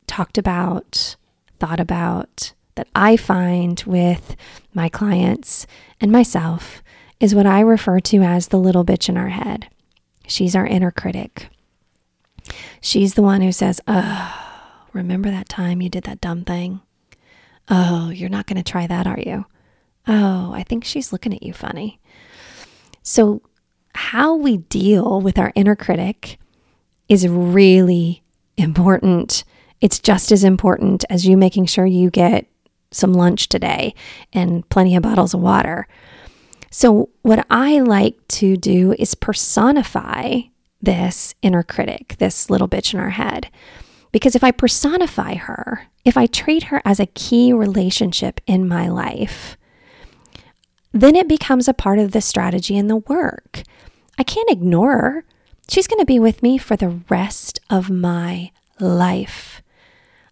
talked 0.07 0.37
about, 0.37 1.17
thought 1.59 1.81
about 1.81 2.53
that 2.75 2.87
I 2.95 3.17
find 3.17 3.83
with 3.85 4.37
my 4.73 4.87
clients 4.87 5.67
and 5.99 6.09
myself 6.09 6.81
is 7.19 7.35
what 7.35 7.45
I 7.45 7.59
refer 7.59 7.99
to 7.99 8.21
as 8.21 8.47
the 8.47 8.59
little 8.59 8.85
bitch 8.85 9.09
in 9.09 9.17
our 9.17 9.29
head. 9.29 9.67
She's 10.27 10.55
our 10.55 10.67
inner 10.67 10.91
critic. 10.91 11.49
She's 12.81 13.15
the 13.15 13.21
one 13.21 13.41
who 13.41 13.51
says, 13.51 13.81
Oh, 13.87 14.87
remember 14.93 15.31
that 15.31 15.49
time 15.49 15.81
you 15.81 15.89
did 15.89 16.03
that 16.03 16.21
dumb 16.21 16.43
thing? 16.43 16.81
Oh, 17.69 18.09
you're 18.09 18.29
not 18.29 18.47
going 18.47 18.61
to 18.61 18.71
try 18.71 18.87
that, 18.87 19.07
are 19.07 19.19
you? 19.19 19.45
Oh, 20.07 20.53
I 20.53 20.63
think 20.63 20.85
she's 20.85 21.11
looking 21.11 21.33
at 21.33 21.43
you 21.43 21.53
funny. 21.53 21.99
So, 23.03 23.41
how 23.93 24.35
we 24.35 24.57
deal 24.57 25.21
with 25.21 25.39
our 25.39 25.51
inner 25.55 25.75
critic 25.75 26.37
is 27.09 27.27
really 27.27 28.23
important. 28.57 29.43
It's 29.81 29.99
just 29.99 30.31
as 30.31 30.43
important 30.43 31.03
as 31.09 31.25
you 31.25 31.35
making 31.35 31.65
sure 31.65 31.85
you 31.85 32.09
get 32.09 32.45
some 32.91 33.13
lunch 33.13 33.49
today 33.49 33.93
and 34.33 34.67
plenty 34.69 34.95
of 34.95 35.03
bottles 35.03 35.33
of 35.33 35.41
water. 35.41 35.87
So, 36.69 37.09
what 37.21 37.45
I 37.49 37.79
like 37.79 38.27
to 38.29 38.57
do 38.57 38.93
is 38.99 39.15
personify 39.15 40.41
this 40.81 41.33
inner 41.41 41.63
critic, 41.63 42.15
this 42.19 42.49
little 42.49 42.67
bitch 42.67 42.93
in 42.93 42.99
our 42.99 43.11
head. 43.11 43.49
Because 44.11 44.35
if 44.35 44.43
I 44.43 44.51
personify 44.51 45.35
her, 45.35 45.87
if 46.05 46.17
I 46.17 46.25
treat 46.25 46.63
her 46.63 46.81
as 46.85 46.99
a 46.99 47.05
key 47.07 47.51
relationship 47.53 48.39
in 48.47 48.67
my 48.67 48.87
life, 48.87 49.57
then 50.93 51.15
it 51.15 51.27
becomes 51.27 51.67
a 51.67 51.73
part 51.73 51.99
of 51.99 52.11
the 52.11 52.21
strategy 52.21 52.77
and 52.77 52.89
the 52.89 52.97
work. 52.97 53.63
I 54.17 54.23
can't 54.23 54.49
ignore 54.49 54.91
her. 54.93 55.25
She's 55.69 55.87
going 55.87 55.99
to 55.99 56.05
be 56.05 56.19
with 56.19 56.41
me 56.41 56.57
for 56.57 56.75
the 56.75 57.01
rest 57.09 57.59
of 57.69 57.89
my 57.89 58.51
life. 58.79 59.56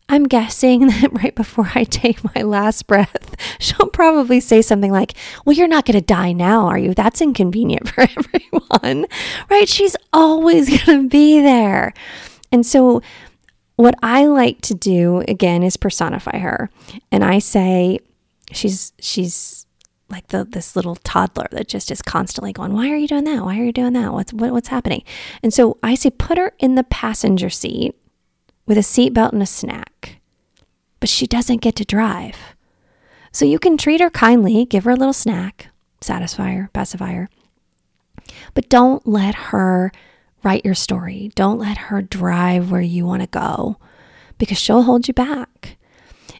I'm 0.07 0.25
guessing 0.25 0.87
that 0.87 1.13
right 1.13 1.35
before 1.35 1.71
I 1.75 1.83
take 1.83 2.23
my 2.35 2.41
last 2.41 2.87
breath, 2.87 3.35
she'll 3.59 3.89
probably 3.89 4.39
say 4.39 4.61
something 4.61 4.91
like, 4.91 5.13
Well, 5.45 5.55
you're 5.55 5.67
not 5.67 5.85
going 5.85 5.99
to 5.99 6.05
die 6.05 6.31
now, 6.31 6.67
are 6.67 6.77
you? 6.77 6.93
That's 6.93 7.21
inconvenient 7.21 7.87
for 7.89 8.01
everyone, 8.01 9.05
right? 9.49 9.67
She's 9.67 9.95
always 10.13 10.69
going 10.69 11.03
to 11.03 11.09
be 11.09 11.41
there. 11.41 11.93
And 12.51 12.65
so, 12.65 13.01
what 13.77 13.95
I 14.01 14.25
like 14.25 14.61
to 14.61 14.73
do 14.73 15.21
again 15.27 15.61
is 15.61 15.75
personify 15.75 16.37
her. 16.37 16.69
And 17.11 17.23
I 17.23 17.39
say, 17.39 17.99
She's, 18.51 18.93
she's, 18.99 19.65
like 20.07 20.27
the 20.27 20.45
this 20.45 20.75
little 20.75 20.95
toddler 20.97 21.47
that 21.51 21.67
just 21.67 21.89
is 21.89 22.03
constantly 22.03 22.53
going, 22.53 22.73
"Why 22.73 22.91
are 22.91 22.95
you 22.95 23.07
doing 23.07 23.23
that? 23.23 23.43
Why 23.43 23.59
are 23.59 23.63
you 23.63 23.71
doing 23.71 23.93
that? 23.93 24.13
What's 24.13 24.31
what, 24.31 24.51
what's 24.51 24.67
happening?" 24.67 25.03
And 25.41 25.51
so 25.51 25.79
I 25.81 25.95
say, 25.95 26.11
put 26.11 26.37
her 26.37 26.53
in 26.59 26.75
the 26.75 26.83
passenger 26.83 27.49
seat 27.49 27.95
with 28.65 28.77
a 28.77 28.81
seatbelt 28.81 29.33
and 29.33 29.41
a 29.41 29.47
snack, 29.47 30.19
but 30.99 31.09
she 31.09 31.27
doesn't 31.27 31.61
get 31.61 31.75
to 31.75 31.85
drive. 31.85 32.55
So 33.31 33.45
you 33.45 33.59
can 33.59 33.77
treat 33.77 34.01
her 34.01 34.09
kindly, 34.09 34.65
give 34.65 34.85
her 34.85 34.91
a 34.91 34.95
little 34.95 35.13
snack, 35.13 35.67
satisfy 36.01 36.53
her, 36.53 36.69
pacify 36.73 37.13
her, 37.13 37.29
but 38.53 38.69
don't 38.69 39.05
let 39.07 39.35
her 39.35 39.91
write 40.43 40.63
your 40.63 40.75
story. 40.75 41.31
Don't 41.35 41.59
let 41.59 41.77
her 41.77 42.01
drive 42.01 42.71
where 42.71 42.81
you 42.81 43.05
want 43.05 43.23
to 43.23 43.27
go 43.27 43.77
because 44.37 44.57
she'll 44.57 44.83
hold 44.83 45.07
you 45.07 45.13
back. 45.13 45.77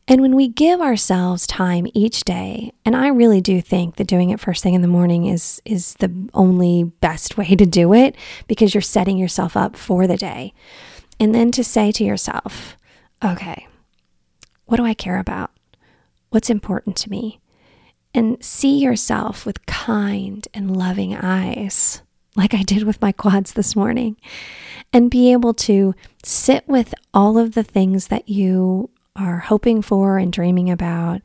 And 0.08 0.22
when 0.22 0.36
we 0.36 0.48
give 0.48 0.82
ourselves 0.82 1.48
time 1.48 1.88
each 1.96 2.24
day, 2.24 2.72
and 2.86 2.96
I 2.96 3.08
really 3.08 3.42
do 3.42 3.60
think 3.60 3.96
that 3.96 4.06
doing 4.06 4.30
it 4.30 4.40
first 4.40 4.62
thing 4.62 4.76
in 4.76 4.84
the 4.84 4.88
morning 4.88 5.26
is 5.26 5.62
is 5.66 5.96
the 5.96 6.14
only 6.36 6.84
best 7.02 7.38
way 7.40 7.56
to 7.56 7.66
do 7.66 7.94
it 7.94 8.16
because 8.48 8.74
you're 8.74 8.82
setting 8.82 9.18
yourself 9.18 9.58
up 9.58 9.76
for 9.76 10.06
the 10.06 10.18
day. 10.18 10.54
And 11.20 11.34
then 11.34 11.52
to 11.52 11.64
say 11.64 11.92
to 11.94 12.04
yourself, 12.04 12.78
okay, 13.24 13.68
what 14.66 14.78
do 14.78 14.86
I 14.86 14.94
care 14.94 15.18
about? 15.18 15.52
What's 16.30 16.50
important 16.50 16.96
to 16.98 17.10
me? 17.10 17.40
And 18.14 18.44
see 18.44 18.80
yourself 18.80 19.46
with 19.46 19.66
kind 19.66 20.48
and 20.54 20.76
loving 20.76 21.16
eyes, 21.16 22.02
like 22.36 22.54
I 22.54 22.64
did 22.64 22.84
with 22.84 23.02
my 23.02 23.12
quads 23.12 23.54
this 23.54 23.76
morning, 23.76 24.18
and 24.94 25.12
be 25.12 25.32
able 25.32 25.54
to 25.54 25.94
sit 26.24 26.68
with 26.68 26.94
all 27.14 27.38
of 27.38 27.54
the 27.54 27.64
things 27.64 28.08
that 28.08 28.30
you 28.30 28.90
are 29.16 29.40
hoping 29.40 29.82
for 29.82 30.18
and 30.18 30.32
dreaming 30.32 30.70
about 30.70 31.22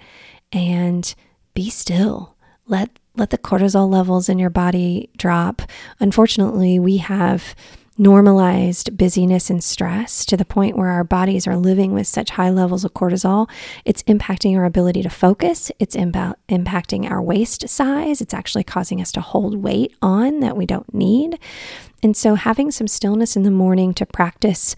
and 0.53 1.15
be 1.55 1.71
still. 1.71 2.37
Let 2.67 2.91
let 3.17 3.31
the 3.31 3.39
cortisol 3.39 3.91
levels 3.91 4.29
in 4.29 4.39
your 4.39 4.51
body 4.51 5.11
drop. 5.17 5.63
Unfortunately, 5.99 6.79
we 6.79 6.99
have 6.99 7.55
normalized 8.01 8.97
busyness 8.97 9.51
and 9.51 9.63
stress 9.63 10.25
to 10.25 10.35
the 10.35 10.45
point 10.45 10.75
where 10.75 10.89
our 10.89 11.05
bodies 11.05 11.47
are 11.47 11.57
living 11.57 11.93
with 11.93 12.07
such 12.07 12.31
high 12.31 12.49
levels 12.49 12.83
of 12.83 12.95
cortisol. 12.95 13.49
It's 13.85 14.03
impacting 14.05 14.57
our 14.57 14.65
ability 14.65 15.03
to 15.03 15.11
focus, 15.11 15.71
it's 15.79 15.95
impacting 15.95 17.11
our 17.11 17.21
waist 17.21 17.69
size, 17.69 18.23
it's 18.23 18.33
actually 18.33 18.65
causing 18.65 19.03
us 19.03 19.13
to 19.13 19.21
hold 19.21 19.63
weight 19.63 19.95
on 20.01 20.41
that 20.41 20.57
we 20.57 20.65
don't 20.65 20.93
need. 20.95 21.39
And 22.03 22.17
so, 22.17 22.37
having 22.37 22.71
some 22.71 22.89
stillness 22.89 23.37
in 23.37 23.43
the 23.43 23.51
morning 23.51 23.93
to 23.95 24.07
practice 24.07 24.75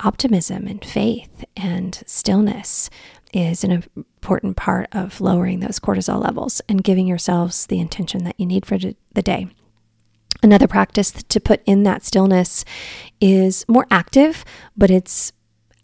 optimism 0.00 0.66
and 0.66 0.84
faith 0.84 1.44
and 1.56 2.02
stillness 2.04 2.90
is 3.32 3.64
an 3.64 3.82
important 3.96 4.56
part 4.58 4.88
of 4.92 5.22
lowering 5.22 5.60
those 5.60 5.80
cortisol 5.80 6.22
levels 6.22 6.60
and 6.68 6.84
giving 6.84 7.06
yourselves 7.06 7.66
the 7.66 7.80
intention 7.80 8.24
that 8.24 8.38
you 8.38 8.44
need 8.44 8.66
for 8.66 8.76
the 8.78 9.22
day. 9.22 9.48
Another 10.42 10.68
practice 10.68 11.10
to 11.10 11.40
put 11.40 11.62
in 11.66 11.82
that 11.82 12.04
stillness 12.04 12.64
is 13.20 13.64
more 13.68 13.86
active, 13.90 14.44
but 14.76 14.90
it's 14.90 15.32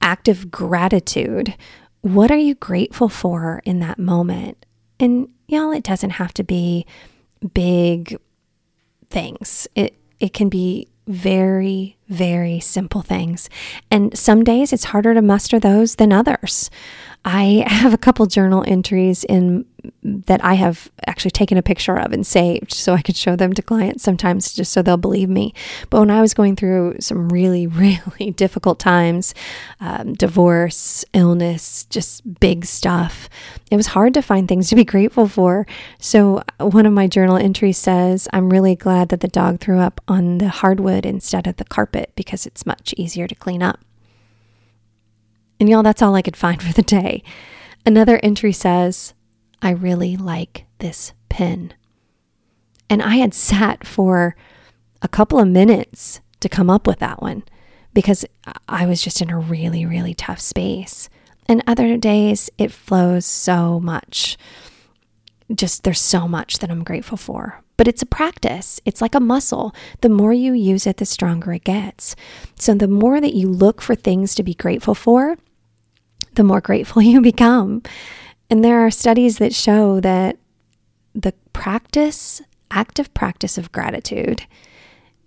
active 0.00 0.50
gratitude. 0.50 1.56
What 2.02 2.30
are 2.30 2.38
you 2.38 2.54
grateful 2.54 3.08
for 3.08 3.62
in 3.64 3.80
that 3.80 3.99
moment? 3.99 4.64
And 5.00 5.32
y'all, 5.49 5.73
it 5.73 5.82
doesn't 5.82 6.11
have 6.11 6.32
to 6.34 6.44
be 6.44 6.87
big 7.52 8.16
things. 9.11 9.66
It 9.75 9.96
it 10.20 10.32
can 10.32 10.49
be 10.49 10.88
very, 11.06 11.96
very 12.08 12.61
simple 12.61 13.02
things. 13.02 13.49
And 13.90 14.16
some 14.16 14.44
days 14.44 14.73
it's 14.73 14.84
harder 14.84 15.14
to 15.14 15.23
muster 15.23 15.58
those 15.58 15.96
than 15.96 16.12
others. 16.12 16.70
I 17.25 17.64
have 17.66 17.94
a 17.94 17.99
couple 17.99 18.26
journal 18.26 18.64
entries 18.66 19.25
in 19.25 19.66
that 20.02 20.42
I 20.42 20.54
have 20.54 20.90
actually 21.06 21.30
taken 21.30 21.58
a 21.58 21.62
picture 21.62 21.96
of 21.96 22.12
and 22.12 22.26
saved 22.26 22.73
so 22.73 22.94
I 22.94 23.02
could 23.02 23.16
show 23.16 23.37
them 23.37 23.52
to 23.52 23.62
clients 23.62 24.02
sometimes 24.02 24.54
just 24.54 24.73
so 24.73 24.82
they'll 24.82 24.96
believe 24.96 25.28
me. 25.28 25.52
But 25.90 26.00
when 26.00 26.11
I 26.11 26.20
was 26.20 26.34
going 26.34 26.56
through 26.56 26.96
some 27.00 27.28
really, 27.28 27.66
really 27.66 28.30
difficult 28.30 28.78
times, 28.78 29.34
um, 29.80 30.14
divorce, 30.14 31.04
illness, 31.12 31.84
just 31.90 32.40
big 32.40 32.64
stuff, 32.64 33.28
it 33.70 33.76
was 33.76 33.88
hard 33.88 34.14
to 34.14 34.23
find 34.23 34.49
things 34.49 34.68
to 34.70 34.76
be 34.76 34.84
grateful 34.84 35.28
for. 35.28 35.66
So 35.99 36.42
one 36.58 36.87
of 36.87 36.92
my 36.92 37.06
journal 37.06 37.37
entries 37.37 37.78
says, 37.78 38.28
I'm 38.32 38.50
really 38.50 38.76
glad 38.76 39.08
that 39.11 39.20
the 39.20 39.28
dog 39.28 39.61
threw 39.61 39.78
up 39.78 40.00
on 40.08 40.38
the 40.38 40.49
hardwood 40.49 41.04
instead 41.04 41.46
of 41.46 41.56
the 41.56 41.64
carpet 41.94 42.12
because 42.16 42.46
it's 42.46 42.66
much 42.66 42.94
easier 42.96 43.26
to 43.26 43.34
clean 43.34 43.62
up. 43.62 43.80
And 45.60 45.68
y'all, 45.68 45.82
that's 45.82 46.02
all 46.02 46.14
I 46.14 46.22
could 46.22 46.36
find 46.36 46.62
for 46.62 46.72
the 46.72 46.82
day. 46.82 47.22
Another 47.86 48.18
entry 48.22 48.52
says, 48.52 49.14
I 49.62 49.70
really 49.70 50.16
like 50.16 50.66
this 50.78 51.12
pen. 51.28 51.74
And 52.90 53.02
I 53.02 53.16
had 53.16 53.34
sat 53.34 53.86
for 53.86 54.36
a 55.02 55.08
couple 55.08 55.38
of 55.38 55.48
minutes 55.48 56.20
to 56.40 56.48
come 56.48 56.68
up 56.68 56.86
with 56.86 56.98
that 56.98 57.22
one 57.22 57.44
because 57.94 58.24
I 58.68 58.86
was 58.86 59.00
just 59.00 59.22
in 59.22 59.30
a 59.30 59.38
really, 59.38 59.86
really 59.86 60.14
tough 60.14 60.40
space. 60.40 61.08
And 61.46 61.62
other 61.66 61.96
days, 61.96 62.50
it 62.58 62.72
flows 62.72 63.26
so 63.26 63.78
much. 63.80 64.36
Just 65.54 65.84
there's 65.84 66.00
so 66.00 66.26
much 66.26 66.58
that 66.58 66.70
I'm 66.70 66.84
grateful 66.84 67.18
for. 67.18 67.63
But 67.76 67.88
it's 67.88 68.02
a 68.02 68.06
practice. 68.06 68.80
It's 68.84 69.00
like 69.00 69.14
a 69.14 69.20
muscle. 69.20 69.74
The 70.00 70.08
more 70.08 70.32
you 70.32 70.52
use 70.52 70.86
it, 70.86 70.98
the 70.98 71.06
stronger 71.06 71.52
it 71.52 71.64
gets. 71.64 72.14
So 72.56 72.74
the 72.74 72.88
more 72.88 73.20
that 73.20 73.34
you 73.34 73.48
look 73.48 73.82
for 73.82 73.94
things 73.94 74.34
to 74.36 74.42
be 74.42 74.54
grateful 74.54 74.94
for, 74.94 75.36
the 76.34 76.44
more 76.44 76.60
grateful 76.60 77.02
you 77.12 77.20
become. 77.20 77.82
And 78.50 78.64
there 78.64 78.80
are 78.80 78.90
studies 78.90 79.38
that 79.38 79.54
show 79.54 80.00
that 80.00 80.36
the 81.14 81.34
practice, 81.52 82.42
active 82.70 83.12
practice 83.14 83.56
of 83.56 83.72
gratitude, 83.72 84.46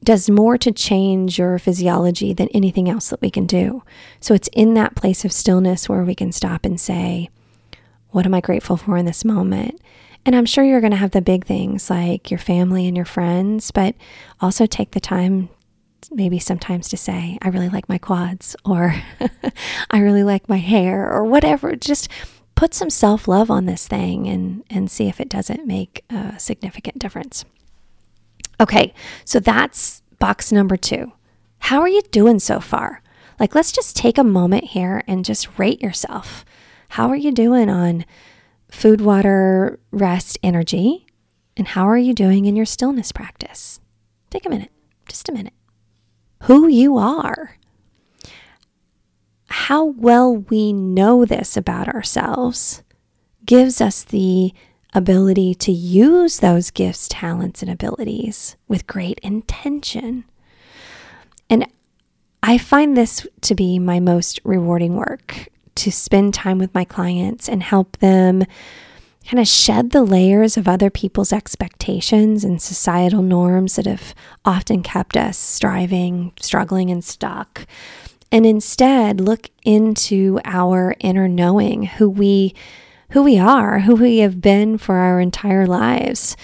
does 0.03 0.29
more 0.29 0.57
to 0.57 0.71
change 0.71 1.39
your 1.39 1.57
physiology 1.57 2.33
than 2.33 2.49
anything 2.49 2.88
else 2.88 3.10
that 3.10 3.21
we 3.21 3.31
can 3.31 3.45
do. 3.45 3.83
So 4.19 4.33
it's 4.33 4.49
in 4.53 4.73
that 4.75 4.95
place 4.95 5.25
of 5.25 5.31
stillness 5.31 5.89
where 5.89 6.03
we 6.03 6.15
can 6.15 6.31
stop 6.31 6.65
and 6.65 6.79
say, 6.79 7.29
What 8.12 8.25
am 8.25 8.33
I 8.33 8.41
grateful 8.41 8.77
for 8.77 8.95
in 8.97 9.05
this 9.05 9.25
moment? 9.25 9.81
And 10.27 10.35
I'm 10.35 10.45
sure 10.45 10.65
you're 10.65 10.81
going 10.81 10.91
to 10.91 10.97
have 10.97 11.11
the 11.11 11.21
big 11.21 11.45
things 11.45 11.89
like 11.89 12.29
your 12.29 12.37
family 12.37 12.85
and 12.85 12.97
your 12.97 13.05
friends, 13.05 13.71
but 13.71 13.95
also 14.41 14.65
take 14.65 14.91
the 14.91 14.99
time 14.99 15.47
maybe 16.11 16.37
sometimes 16.37 16.89
to 16.89 16.97
say, 16.97 17.37
I 17.41 17.47
really 17.47 17.69
like 17.69 17.87
my 17.87 17.97
quads, 17.97 18.53
or 18.65 18.93
I 19.89 19.99
really 19.99 20.23
like 20.23 20.49
my 20.49 20.57
hair, 20.57 21.09
or 21.09 21.23
whatever. 21.23 21.77
Just 21.77 22.09
put 22.55 22.73
some 22.73 22.89
self 22.89 23.29
love 23.29 23.49
on 23.49 23.67
this 23.67 23.87
thing 23.87 24.27
and, 24.27 24.65
and 24.69 24.91
see 24.91 25.07
if 25.07 25.21
it 25.21 25.29
doesn't 25.29 25.65
make 25.65 26.03
a 26.09 26.37
significant 26.37 26.99
difference. 26.99 27.45
Okay, 28.59 28.93
so 29.23 29.39
that's 29.39 30.01
box 30.19 30.51
number 30.51 30.75
two. 30.75 31.13
How 31.59 31.79
are 31.79 31.89
you 31.89 32.01
doing 32.11 32.39
so 32.39 32.59
far? 32.59 33.01
Like, 33.39 33.55
let's 33.55 33.71
just 33.71 33.95
take 33.95 34.17
a 34.17 34.25
moment 34.25 34.65
here 34.65 35.03
and 35.07 35.23
just 35.23 35.57
rate 35.57 35.81
yourself. 35.81 36.43
How 36.89 37.07
are 37.07 37.15
you 37.15 37.31
doing 37.31 37.69
on 37.69 38.03
food, 38.69 39.01
water, 39.01 39.80
rest, 39.91 40.38
energy? 40.43 41.08
And 41.56 41.69
how 41.69 41.88
are 41.88 41.97
you 41.97 42.13
doing 42.13 42.45
in 42.45 42.56
your 42.56 42.65
stillness 42.65 43.12
practice? 43.12 43.80
Take 44.30 44.45
a 44.45 44.49
minute, 44.49 44.71
just 45.08 45.30
a 45.30 45.32
minute. 45.32 45.53
Who 46.43 46.67
you 46.67 46.97
are 46.97 47.58
how 49.67 49.86
well 49.86 50.36
we 50.36 50.73
know 50.73 51.25
this 51.25 51.58
about 51.58 51.88
ourselves 51.88 52.84
gives 53.45 53.82
us 53.82 54.03
the 54.03 54.53
ability 54.93 55.53
to 55.56 55.71
use 55.71 56.39
those 56.39 56.71
gifts, 56.71 57.08
talents, 57.08 57.62
and 57.62 57.71
abilities 57.71 58.56
with 58.67 58.88
great 58.88 59.19
intention. 59.19 60.25
And 61.49 61.67
I 62.41 62.58
find 62.58 62.95
this 62.95 63.25
to 63.41 63.56
be 63.56 63.80
my 63.80 63.99
most 63.99 64.39
rewarding 64.43 64.95
work 64.95 65.49
to 65.77 65.91
spend 65.91 66.33
time 66.33 66.57
with 66.57 66.73
my 66.73 66.83
clients 66.83 67.47
and 67.47 67.63
help 67.63 67.97
them 67.97 68.43
kind 69.25 69.39
of 69.39 69.47
shed 69.47 69.91
the 69.91 70.03
layers 70.03 70.55
of 70.55 70.67
other 70.67 70.89
people's 70.89 71.33
expectations 71.33 72.43
and 72.43 72.61
societal 72.61 73.21
norms 73.21 73.75
that 73.75 73.85
have 73.85 74.15
often 74.45 74.81
kept 74.81 75.17
us 75.17 75.37
striving, 75.37 76.31
struggling, 76.39 76.89
and 76.89 77.03
stuck 77.03 77.67
and 78.31 78.45
instead 78.45 79.21
look 79.21 79.49
into 79.63 80.39
our 80.43 80.95
inner 80.99 81.27
knowing 81.27 81.83
who 81.83 82.09
we 82.09 82.53
who 83.11 83.23
we 83.23 83.39
are 83.39 83.79
who 83.79 83.95
we 83.95 84.17
have 84.17 84.41
been 84.41 84.77
for 84.77 84.95
our 84.95 85.19
entire 85.19 85.65
lives. 85.65 86.35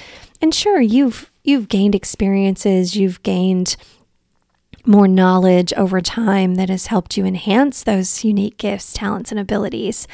And 0.42 0.54
sure 0.54 0.80
you've 0.80 1.32
you've 1.44 1.68
gained 1.68 1.96
experiences 1.96 2.96
you've 2.96 3.22
gained 3.24 3.76
more 4.86 5.08
knowledge 5.08 5.74
over 5.74 6.02
time 6.02 6.56
that 6.56 6.70
has 6.70 6.88
helped 6.88 7.18
you 7.18 7.26
enhance 7.26 7.84
those 7.84 8.24
unique 8.24 8.58
gifts 8.58 8.94
talents 8.94 9.32
and 9.32 9.40
abilities 9.40 10.08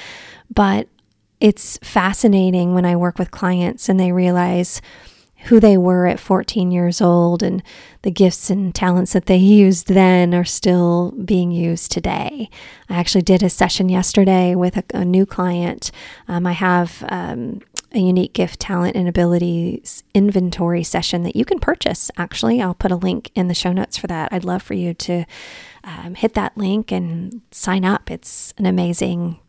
but 0.53 0.88
it's 1.39 1.77
fascinating 1.82 2.73
when 2.73 2.86
i 2.86 2.95
work 2.95 3.17
with 3.17 3.32
clients 3.32 3.89
and 3.89 3.99
they 3.99 4.12
realize 4.12 4.82
who 5.43 5.60
they 5.60 5.77
were 5.77 6.05
at 6.05 6.19
14 6.19 6.71
years 6.71 7.01
old 7.01 7.41
and 7.41 7.63
the 8.01 8.12
gifts 8.12 8.49
and 8.49 8.75
talents 8.75 9.13
that 9.13 9.25
they 9.25 9.38
used 9.38 9.88
then 9.88 10.34
are 10.36 10.45
still 10.45 11.12
being 11.23 11.51
used 11.51 11.91
today. 11.91 12.49
I 12.89 12.97
actually 12.97 13.21
did 13.21 13.41
a 13.41 13.49
session 13.49 13.89
yesterday 13.89 14.55
with 14.55 14.77
a, 14.77 14.84
a 14.93 15.05
new 15.05 15.25
client. 15.25 15.91
Um, 16.27 16.45
I 16.45 16.51
have 16.53 17.03
um, 17.10 17.62
a 17.93 17.99
unique 17.99 18.34
gift, 18.34 18.60
talent, 18.60 18.95
and 18.95 19.08
abilities 19.08 20.04
inventory 20.13 20.84
session 20.84 21.23
that 21.23 21.36
you 21.36 21.45
can 21.45 21.60
purchase. 21.60 22.12
Actually, 22.17 22.62
I'll 22.62 22.75
put 22.75 22.91
a 22.91 22.95
link 22.95 23.32
in 23.36 23.47
the 23.47 23.54
show 23.54 23.71
notes 23.71 23.97
for 23.97 24.08
that. 24.08 24.32
I'd 24.32 24.43
love 24.43 24.62
for 24.62 24.75
you 24.75 24.93
to 24.93 25.25
um, 25.84 26.15
hit 26.15 26.34
that 26.36 26.58
link 26.58 26.91
and 26.91 27.41
sign 27.52 27.86
up. 27.86 28.12
It's 28.12 28.54
an 28.58 28.65
amazing 28.65 29.39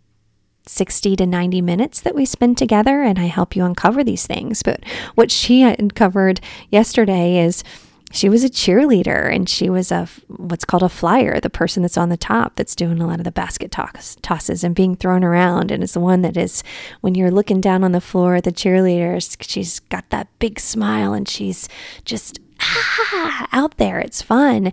60 0.67 1.17
to 1.17 1.27
90 1.27 1.61
minutes 1.63 2.01
that 2.01 2.15
we 2.15 2.25
spend 2.25 2.57
together 2.57 3.03
and 3.03 3.19
I 3.19 3.25
help 3.25 3.57
you 3.57 3.65
uncover 3.65 4.05
these 4.05 4.27
things. 4.27 4.63
But 4.63 4.85
what 5.15 5.31
she 5.31 5.63
uncovered 5.63 6.41
yesterday 6.71 7.39
is 7.39 7.65
she 8.13 8.29
was 8.29 8.43
a 8.43 8.49
cheerleader 8.49 9.33
and 9.33 9.49
she 9.49 9.71
was 9.71 9.93
a 9.93 10.09
what's 10.27 10.65
called 10.65 10.83
a 10.83 10.89
flyer, 10.89 11.39
the 11.39 11.51
person 11.51 11.83
that's 11.83 11.97
on 11.97 12.09
the 12.09 12.17
top 12.17 12.57
that's 12.57 12.75
doing 12.75 13.01
a 13.01 13.07
lot 13.07 13.21
of 13.21 13.25
the 13.25 13.31
basket 13.31 13.71
toss, 13.71 14.17
tosses 14.21 14.65
and 14.65 14.75
being 14.75 14.97
thrown 14.97 15.23
around 15.23 15.71
and 15.71 15.83
is 15.83 15.93
the 15.93 16.01
one 16.01 16.23
that 16.23 16.37
is 16.37 16.65
when 17.03 17.15
you're 17.15 17.31
looking 17.31 17.61
down 17.61 17.85
on 17.85 17.93
the 17.93 18.01
floor 18.01 18.35
at 18.37 18.45
the 18.45 18.53
cheerleaders, 18.53 19.37
she's 19.41 19.79
got 19.79 20.09
that 20.11 20.27
big 20.41 20.59
smile 20.59 21.13
and 21.13 21.29
she's 21.29 21.69
just 22.05 22.41
ah, 22.61 23.49
out 23.53 23.77
there. 23.77 24.01
It's 24.01 24.23
fun. 24.23 24.73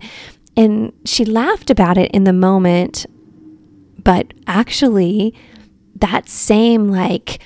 And 0.56 0.92
she 1.04 1.24
laughed 1.24 1.70
about 1.70 1.96
it 1.96 2.10
in 2.10 2.24
the 2.24 2.32
moment, 2.32 3.06
but 4.02 4.34
actually 4.48 5.32
that 5.94 6.28
same 6.28 6.88
like 6.88 7.40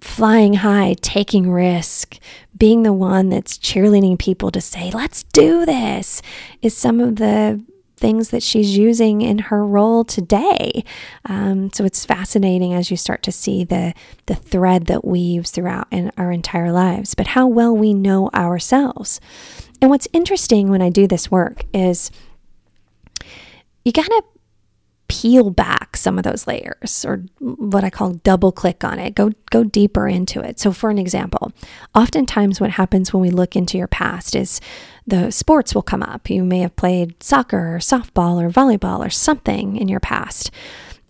flying 0.00 0.54
high, 0.54 0.94
taking 1.00 1.50
risk, 1.50 2.18
being 2.56 2.82
the 2.82 2.92
one 2.92 3.28
that's 3.28 3.58
cheerleading 3.58 4.18
people 4.18 4.50
to 4.50 4.60
say, 4.60 4.90
let's 4.90 5.22
do 5.24 5.64
this, 5.66 6.22
is 6.62 6.76
some 6.76 7.00
of 7.00 7.16
the 7.16 7.62
things 7.96 8.30
that 8.30 8.42
she's 8.42 8.78
using 8.78 9.22
in 9.22 9.38
her 9.38 9.66
role 9.66 10.04
today. 10.04 10.84
Um, 11.24 11.72
so 11.72 11.84
it's 11.84 12.04
fascinating 12.04 12.72
as 12.72 12.90
you 12.90 12.96
start 12.96 13.22
to 13.24 13.32
see 13.32 13.64
the 13.64 13.92
the 14.26 14.36
thread 14.36 14.86
that 14.86 15.04
weaves 15.04 15.50
throughout 15.50 15.88
in 15.90 16.12
our 16.16 16.30
entire 16.30 16.70
lives, 16.72 17.14
but 17.14 17.28
how 17.28 17.46
well 17.46 17.76
we 17.76 17.92
know 17.92 18.30
ourselves. 18.34 19.20
And 19.80 19.90
what's 19.90 20.08
interesting 20.12 20.70
when 20.70 20.82
I 20.82 20.90
do 20.90 21.06
this 21.06 21.30
work 21.30 21.64
is 21.74 22.10
you 23.84 23.92
got 23.92 24.06
to 24.06 24.22
peel 25.08 25.50
back 25.50 25.96
some 25.96 26.18
of 26.18 26.24
those 26.24 26.46
layers 26.46 27.04
or 27.04 27.24
what 27.38 27.82
I 27.82 27.90
call 27.90 28.12
double 28.12 28.52
click 28.52 28.84
on 28.84 28.98
it. 28.98 29.14
Go 29.14 29.32
go 29.50 29.64
deeper 29.64 30.06
into 30.06 30.40
it. 30.40 30.60
So 30.60 30.70
for 30.70 30.90
an 30.90 30.98
example, 30.98 31.52
oftentimes 31.94 32.60
what 32.60 32.70
happens 32.70 33.12
when 33.12 33.22
we 33.22 33.30
look 33.30 33.56
into 33.56 33.78
your 33.78 33.88
past 33.88 34.36
is 34.36 34.60
the 35.06 35.30
sports 35.30 35.74
will 35.74 35.82
come 35.82 36.02
up. 36.02 36.28
You 36.28 36.44
may 36.44 36.60
have 36.60 36.76
played 36.76 37.22
soccer 37.22 37.74
or 37.74 37.78
softball 37.78 38.40
or 38.40 38.50
volleyball 38.50 39.04
or 39.04 39.10
something 39.10 39.76
in 39.76 39.88
your 39.88 40.00
past. 40.00 40.50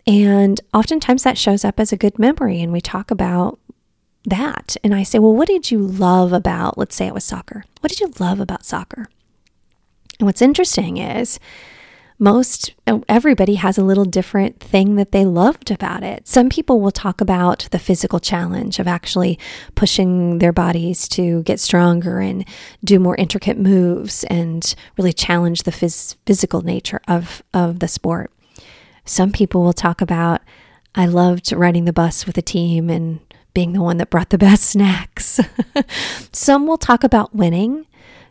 And 0.07 0.61
oftentimes 0.73 1.25
that 1.25 1.37
shows 1.37 1.65
up 1.65 1.81
as 1.81 1.93
a 1.93 1.97
good 1.97 2.19
memory 2.19 2.63
and 2.63 2.73
we 2.73 2.81
talk 2.81 3.11
about 3.11 3.59
that. 4.25 4.77
And 4.85 4.95
I 4.95 5.03
say, 5.03 5.19
"Well, 5.19 5.35
what 5.35 5.49
did 5.49 5.71
you 5.71 5.79
love 5.79 6.33
about, 6.33 6.79
let's 6.79 6.95
say 6.95 7.09
it 7.09 7.15
was 7.15 7.25
soccer. 7.25 7.65
What 7.81 7.91
did 7.91 8.01
you 8.01 8.13
love 8.21 8.39
about 8.39 8.65
soccer?" 8.65 9.09
And 10.19 10.27
what's 10.27 10.43
interesting 10.43 10.99
is 10.99 11.39
most 12.19 12.75
uh, 12.87 12.99
everybody 13.09 13.55
has 13.55 13.79
a 13.79 13.85
little 13.85 14.05
different 14.05 14.61
thing 14.61 14.97
that 14.97 15.13
they 15.13 15.25
loved 15.25 15.71
about 15.71 16.03
it. 16.03 16.27
Some 16.27 16.49
people 16.49 16.81
will 16.81 16.91
talk 16.91 17.21
about 17.21 17.69
the 17.71 17.79
physical 17.79 18.19
challenge 18.19 18.79
of 18.79 18.89
actually 18.89 19.39
pushing 19.75 20.39
their 20.39 20.53
bodies 20.53 21.09
to 21.09 21.43
get 21.45 21.61
stronger 21.61 22.19
and 22.19 22.47
do 22.83 22.99
more 22.99 23.17
intricate 23.17 23.59
moves 23.59 24.25
and 24.25 24.75
really 24.97 25.13
challenge 25.13 25.63
the 25.63 25.71
phys- 25.71 26.17
physical 26.27 26.63
nature 26.63 27.01
of 27.07 27.43
of 27.55 27.79
the 27.79 27.89
sport. 27.89 28.33
Some 29.05 29.33
people 29.33 29.63
will 29.63 29.73
talk 29.73 30.01
about 30.01 30.43
I 30.95 31.07
loved 31.07 31.53
riding 31.53 31.85
the 31.85 31.93
bus 31.93 32.27
with 32.27 32.37
a 32.39 32.43
team 32.43 32.91
and 32.91 33.21
being 33.55 33.73
the 33.73 33.83
one 33.83 33.99
that 33.99 34.11
brought 34.11 34.31
the 34.31 34.39
best 34.39 34.65
snacks. 34.71 35.41
Some 36.33 36.67
will 36.67 36.79
talk 36.79 37.05
about 37.05 37.35
winning 37.35 37.87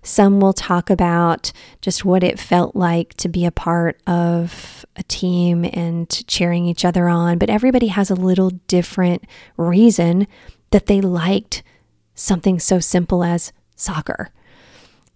some 0.07 0.39
will 0.39 0.53
talk 0.53 0.89
about 0.89 1.51
just 1.81 2.05
what 2.05 2.23
it 2.23 2.39
felt 2.39 2.75
like 2.75 3.13
to 3.15 3.27
be 3.27 3.45
a 3.45 3.51
part 3.51 3.99
of 4.07 4.85
a 4.95 5.03
team 5.03 5.65
and 5.73 6.25
cheering 6.27 6.65
each 6.65 6.85
other 6.85 7.07
on, 7.07 7.37
but 7.37 7.49
everybody 7.49 7.87
has 7.87 8.09
a 8.09 8.15
little 8.15 8.51
different 8.67 9.25
reason 9.57 10.27
that 10.71 10.87
they 10.87 11.01
liked 11.01 11.63
something 12.15 12.59
so 12.59 12.79
simple 12.79 13.23
as 13.23 13.51
soccer. 13.75 14.31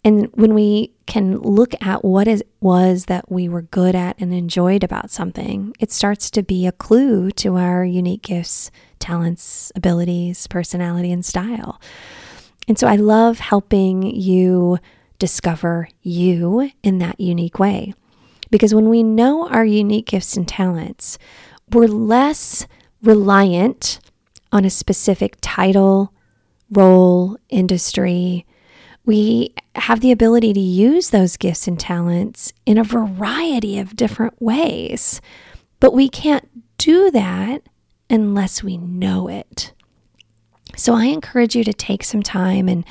And 0.04 0.30
when 0.34 0.54
we 0.54 0.94
can 1.06 1.38
look 1.38 1.74
at 1.82 2.04
what 2.04 2.28
it 2.28 2.48
was 2.60 3.06
that 3.06 3.32
we 3.32 3.48
were 3.48 3.62
good 3.62 3.94
at 3.96 4.20
and 4.20 4.34
enjoyed 4.34 4.84
about 4.84 5.12
something, 5.12 5.76
it 5.80 5.92
starts 5.92 6.32
to 6.32 6.42
be 6.42 6.66
a 6.66 6.72
clue 6.72 7.30
to 7.32 7.58
our 7.58 7.86
unique 7.86 8.24
gifts, 8.24 8.72
talents, 8.98 9.72
abilities, 9.76 10.48
personality, 10.48 11.12
and 11.12 11.24
style. 11.24 11.80
And 12.72 12.80
so 12.80 12.88
I 12.88 12.96
love 12.96 13.40
helping 13.40 14.02
you 14.02 14.80
discover 15.20 15.90
you 16.04 16.72
in 16.82 17.00
that 17.00 17.20
unique 17.20 17.60
way. 17.60 17.94
Because 18.50 18.74
when 18.74 18.88
we 18.88 19.04
know 19.04 19.50
our 19.50 19.66
unique 19.66 20.06
gifts 20.06 20.38
and 20.38 20.48
talents, 20.48 21.18
we're 21.74 21.88
less 21.88 22.66
reliant 23.04 24.00
on 24.54 24.64
a 24.64 24.70
specific 24.70 25.36
title, 25.42 26.14
role, 26.70 27.36
industry. 27.50 28.46
We 29.04 29.54
have 29.76 30.00
the 30.00 30.14
ability 30.14 30.54
to 30.54 30.60
use 30.62 31.10
those 31.10 31.36
gifts 31.36 31.68
and 31.68 31.78
talents 31.78 32.54
in 32.66 32.78
a 32.78 32.86
variety 32.86 33.80
of 33.80 33.98
different 33.98 34.42
ways. 34.42 35.20
But 35.82 35.94
we 35.94 36.08
can't 36.08 36.48
do 36.78 37.12
that 37.12 37.64
unless 38.10 38.64
we 38.64 38.78
know 38.78 39.28
it. 39.28 39.74
So 40.82 40.96
I 40.96 41.06
encourage 41.06 41.56
you 41.56 41.64
to 41.66 41.74
take 41.74 42.04
some 42.04 42.24
time 42.24 42.68
and 42.68 42.84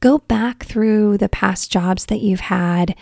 go 0.00 0.18
back 0.18 0.64
through 0.64 1.18
the 1.18 1.28
past 1.28 1.70
jobs 1.70 2.06
that 2.06 2.20
you've 2.20 2.40
had 2.40 2.96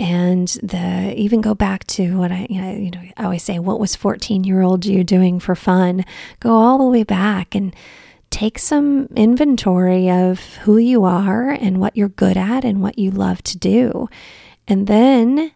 and 0.00 0.48
the 0.64 1.14
even 1.16 1.40
go 1.40 1.54
back 1.54 1.86
to 1.86 2.18
what 2.18 2.32
I 2.32 2.48
you 2.50 2.90
know, 2.90 3.00
I 3.16 3.22
always 3.22 3.44
say 3.44 3.60
what 3.60 3.78
was 3.78 3.94
14 3.94 4.42
year 4.42 4.62
old 4.62 4.84
you 4.84 5.04
doing 5.04 5.38
for 5.38 5.54
fun? 5.54 6.04
Go 6.40 6.54
all 6.56 6.78
the 6.78 6.88
way 6.90 7.04
back 7.04 7.54
and 7.54 7.72
take 8.30 8.58
some 8.58 9.06
inventory 9.14 10.10
of 10.10 10.40
who 10.56 10.76
you 10.76 11.04
are 11.04 11.50
and 11.50 11.78
what 11.78 11.96
you're 11.96 12.08
good 12.08 12.36
at 12.36 12.64
and 12.64 12.82
what 12.82 12.98
you 12.98 13.12
love 13.12 13.44
to 13.44 13.56
do. 13.56 14.08
And 14.66 14.88
then 14.88 15.52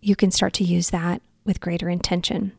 you 0.00 0.16
can 0.16 0.30
start 0.30 0.54
to 0.54 0.64
use 0.64 0.88
that 0.90 1.20
with 1.44 1.60
greater 1.60 1.90
intention 1.90 2.52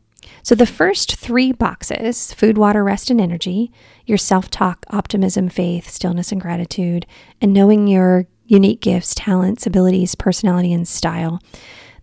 so, 0.43 0.55
the 0.55 0.65
first 0.65 1.15
three 1.15 1.51
boxes 1.51 2.33
food, 2.33 2.57
water, 2.57 2.83
rest, 2.83 3.09
and 3.09 3.19
energy 3.19 3.71
your 4.05 4.17
self 4.17 4.49
talk, 4.49 4.85
optimism, 4.89 5.49
faith, 5.49 5.89
stillness, 5.89 6.31
and 6.31 6.41
gratitude, 6.41 7.05
and 7.41 7.53
knowing 7.53 7.87
your 7.87 8.27
unique 8.45 8.81
gifts, 8.81 9.15
talents, 9.15 9.65
abilities, 9.65 10.15
personality, 10.15 10.71
and 10.71 10.87
style. 10.87 11.41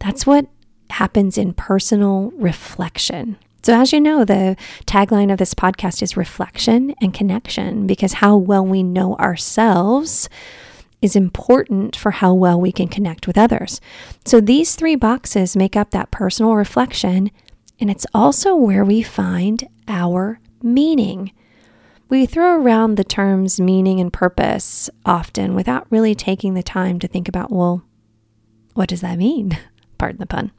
That's 0.00 0.26
what 0.26 0.46
happens 0.90 1.38
in 1.38 1.54
personal 1.54 2.32
reflection. 2.34 3.38
So, 3.62 3.74
as 3.74 3.92
you 3.92 4.00
know, 4.00 4.24
the 4.24 4.56
tagline 4.86 5.32
of 5.32 5.38
this 5.38 5.54
podcast 5.54 6.02
is 6.02 6.16
reflection 6.16 6.94
and 7.00 7.14
connection 7.14 7.86
because 7.86 8.14
how 8.14 8.36
well 8.36 8.66
we 8.66 8.82
know 8.82 9.14
ourselves 9.16 10.28
is 11.00 11.14
important 11.16 11.94
for 11.94 12.12
how 12.12 12.34
well 12.34 12.60
we 12.60 12.72
can 12.72 12.88
connect 12.88 13.26
with 13.26 13.38
others. 13.38 13.80
So, 14.24 14.40
these 14.40 14.74
three 14.74 14.96
boxes 14.96 15.56
make 15.56 15.76
up 15.76 15.92
that 15.92 16.10
personal 16.10 16.54
reflection 16.56 17.30
and 17.82 17.90
it's 17.90 18.06
also 18.14 18.54
where 18.54 18.84
we 18.84 19.02
find 19.02 19.68
our 19.88 20.38
meaning. 20.62 21.32
We 22.08 22.26
throw 22.26 22.62
around 22.62 22.94
the 22.94 23.02
terms 23.02 23.60
meaning 23.60 23.98
and 23.98 24.12
purpose 24.12 24.88
often 25.04 25.56
without 25.56 25.90
really 25.90 26.14
taking 26.14 26.54
the 26.54 26.62
time 26.62 27.00
to 27.00 27.08
think 27.08 27.28
about, 27.28 27.50
well, 27.50 27.82
what 28.74 28.88
does 28.88 29.00
that 29.00 29.18
mean? 29.18 29.58
Pardon 29.98 30.20
the 30.20 30.26
pun. 30.26 30.52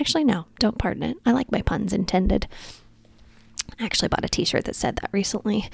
Actually, 0.00 0.24
no, 0.24 0.46
don't 0.58 0.76
pardon 0.76 1.04
it. 1.04 1.16
I 1.24 1.30
like 1.30 1.52
my 1.52 1.62
puns 1.62 1.92
intended. 1.92 2.48
I 3.78 3.84
actually 3.84 4.08
bought 4.08 4.24
a 4.24 4.28
t 4.28 4.44
shirt 4.44 4.64
that 4.64 4.74
said 4.74 4.96
that 4.96 5.10
recently. 5.12 5.70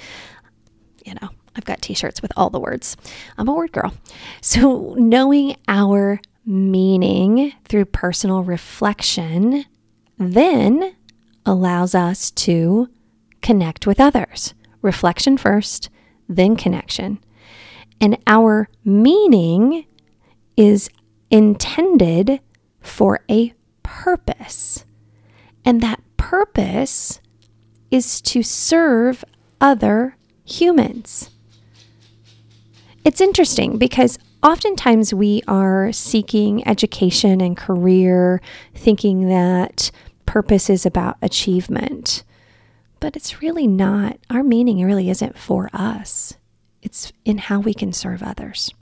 You 1.03 1.15
know, 1.15 1.29
I've 1.55 1.65
got 1.65 1.81
t 1.81 1.95
shirts 1.95 2.21
with 2.21 2.31
all 2.37 2.51
the 2.51 2.59
words. 2.59 2.97
I'm 3.39 3.49
a 3.49 3.53
word 3.53 3.71
girl. 3.71 3.93
So, 4.41 4.93
knowing 4.93 5.57
our 5.67 6.21
meaning 6.45 7.53
through 7.65 7.85
personal 7.85 8.43
reflection 8.43 9.65
then 10.17 10.95
allows 11.45 11.93
us 11.95 12.31
to 12.31 12.89
connect 13.41 13.85
with 13.85 13.99
others. 13.99 14.53
Reflection 14.81 15.37
first, 15.37 15.89
then 16.27 16.55
connection. 16.55 17.19
And 17.99 18.17
our 18.27 18.69
meaning 18.83 19.85
is 20.57 20.89
intended 21.29 22.39
for 22.81 23.21
a 23.29 23.53
purpose. 23.81 24.85
And 25.65 25.81
that 25.81 26.01
purpose 26.17 27.21
is 27.91 28.21
to 28.21 28.43
serve 28.43 29.23
other 29.61 30.17
humans. 30.43 31.29
It's 33.05 33.21
interesting 33.21 33.77
because 33.77 34.17
oftentimes 34.43 35.13
we 35.13 35.41
are 35.47 35.91
seeking 35.91 36.67
education 36.67 37.41
and 37.41 37.57
career, 37.57 38.41
thinking 38.75 39.29
that 39.29 39.89
purpose 40.25 40.69
is 40.69 40.85
about 40.85 41.17
achievement. 41.21 42.23
But 42.99 43.15
it's 43.15 43.41
really 43.41 43.67
not. 43.67 44.17
Our 44.29 44.43
meaning 44.43 44.83
really 44.85 45.09
isn't 45.09 45.37
for 45.37 45.69
us, 45.73 46.35
it's 46.81 47.11
in 47.25 47.37
how 47.37 47.59
we 47.59 47.73
can 47.73 47.93
serve 47.93 48.21
others. 48.21 48.73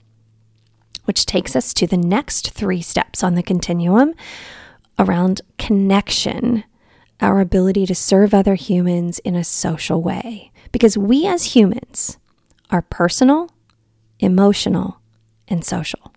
Which 1.04 1.26
takes 1.26 1.56
us 1.56 1.74
to 1.74 1.86
the 1.86 1.96
next 1.96 2.50
three 2.50 2.82
steps 2.82 3.24
on 3.24 3.34
the 3.34 3.42
continuum 3.42 4.14
around 4.98 5.40
connection, 5.58 6.62
our 7.20 7.40
ability 7.40 7.86
to 7.86 7.94
serve 7.94 8.32
other 8.32 8.54
humans 8.54 9.18
in 9.20 9.34
a 9.34 9.44
social 9.44 10.00
way. 10.00 10.52
Because 10.70 10.96
we 10.96 11.26
as 11.26 11.56
humans 11.56 12.18
are 12.70 12.82
personal, 12.82 13.50
emotional, 14.20 15.01
and 15.52 15.64
social. 15.64 16.12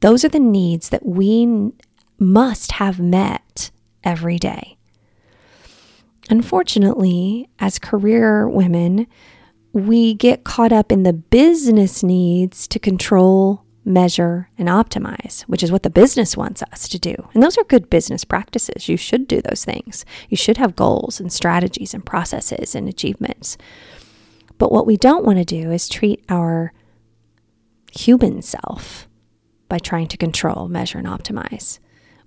Those 0.00 0.24
are 0.24 0.30
the 0.30 0.40
needs 0.40 0.88
that 0.88 1.04
we 1.04 1.72
must 2.18 2.72
have 2.72 2.98
met 2.98 3.70
every 4.02 4.38
day. 4.38 4.78
Unfortunately, 6.30 7.48
as 7.58 7.78
career 7.78 8.48
women, 8.48 9.06
we 9.72 10.14
get 10.14 10.44
caught 10.44 10.72
up 10.72 10.92
in 10.92 11.02
the 11.02 11.12
business 11.12 12.02
needs 12.02 12.68
to 12.68 12.78
control, 12.78 13.64
measure, 13.84 14.48
and 14.56 14.68
optimize, 14.68 15.42
which 15.42 15.62
is 15.62 15.72
what 15.72 15.82
the 15.82 15.90
business 15.90 16.36
wants 16.36 16.62
us 16.72 16.88
to 16.88 16.98
do. 16.98 17.14
And 17.34 17.42
those 17.42 17.58
are 17.58 17.64
good 17.64 17.90
business 17.90 18.24
practices. 18.24 18.88
You 18.88 18.96
should 18.96 19.26
do 19.26 19.42
those 19.42 19.64
things. 19.64 20.04
You 20.28 20.36
should 20.36 20.58
have 20.58 20.76
goals 20.76 21.18
and 21.20 21.32
strategies 21.32 21.92
and 21.92 22.04
processes 22.04 22.74
and 22.74 22.88
achievements. 22.88 23.58
But 24.58 24.70
what 24.70 24.86
we 24.86 24.96
don't 24.96 25.24
want 25.24 25.38
to 25.38 25.44
do 25.44 25.72
is 25.72 25.88
treat 25.88 26.24
our 26.28 26.72
human 27.98 28.42
self 28.42 29.08
by 29.68 29.78
trying 29.78 30.08
to 30.08 30.16
control, 30.16 30.68
measure, 30.68 30.98
and 30.98 31.06
optimize. 31.06 31.78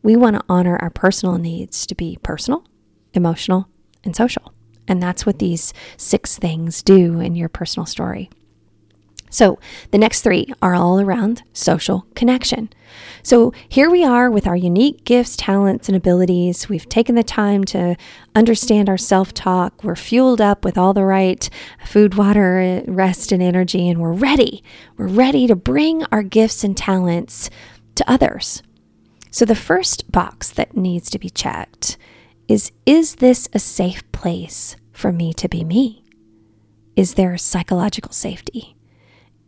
We 0.02 0.16
want 0.16 0.36
to 0.36 0.46
honor 0.48 0.78
our 0.78 0.90
personal 0.90 1.38
needs 1.38 1.86
to 1.88 1.96
be 1.96 2.18
personal, 2.22 2.64
emotional, 3.14 3.68
and 4.04 4.16
social. 4.16 4.54
And 4.88 5.02
that's 5.02 5.26
what 5.26 5.40
these 5.40 5.74
six 5.98 6.38
things 6.38 6.84
do 6.84 7.20
in 7.20 7.36
your 7.36 7.50
personal 7.50 7.86
story. 7.86 8.30
So 9.30 9.60
the 9.92 9.98
next 9.98 10.22
three 10.22 10.54
are 10.62 10.76
all 10.76 11.00
around 11.00 11.44
social 11.54 12.08
connection. 12.16 12.70
So 13.26 13.54
here 13.68 13.90
we 13.90 14.04
are 14.04 14.30
with 14.30 14.46
our 14.46 14.56
unique 14.56 15.04
gifts, 15.04 15.36
talents, 15.36 15.90
and 15.90 15.96
abilities. 15.96 16.70
We've 16.70 16.88
taken 16.88 17.16
the 17.16 17.24
time 17.24 17.64
to 17.64 17.96
understand 18.36 18.88
our 18.88 19.00
self 19.00 19.34
talk. 19.34 19.84
We're 19.84 19.96
fueled 19.96 20.40
up 20.40 20.64
with 20.64 20.78
all 20.78 20.94
the 20.94 21.06
right 21.06 21.50
food, 21.84 22.14
water, 22.14 22.84
rest, 22.86 23.32
and 23.32 23.42
energy, 23.42 23.90
and 23.90 24.00
we're 24.00 24.14
ready. 24.14 24.64
We're 24.96 25.08
ready 25.08 25.48
to 25.48 25.56
bring 25.56 26.04
our 26.12 26.22
gifts 26.22 26.64
and 26.64 26.78
talents 26.78 27.50
to 27.96 28.08
others. 28.08 28.62
So 29.32 29.44
the 29.44 29.56
first 29.56 30.12
box 30.12 30.52
that 30.52 30.78
needs 30.78 31.10
to 31.10 31.18
be 31.18 31.32
checked 31.32 31.98
is 32.48 32.72
Is 32.86 33.16
this 33.16 33.50
a 33.54 33.60
safe 33.60 34.04
place 34.12 34.76
for 34.92 35.12
me 35.12 35.34
to 35.34 35.50
be 35.50 35.64
me? 35.64 36.04
Is 36.96 37.16
there 37.16 37.40
psychological 37.40 38.12
safety? 38.12 38.78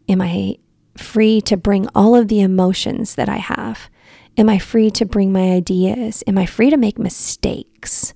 Am 0.10 0.20
I 0.20 0.58
free 0.98 1.42
to 1.42 1.58
bring 1.58 1.88
all 1.96 2.16
of 2.16 2.28
the 2.28 2.42
emotions 2.42 3.16
that 3.16 3.30
I 3.30 3.38
have? 3.38 3.90
Am 4.38 4.50
I 4.50 4.60
free 4.60 4.92
to 4.92 5.06
bring 5.06 5.32
my 5.32 5.52
ideas? 5.52 6.24
Am 6.28 6.38
I 6.38 6.46
free 6.46 6.70
to 6.70 6.78
make 6.78 7.00
mistakes? 7.00 8.14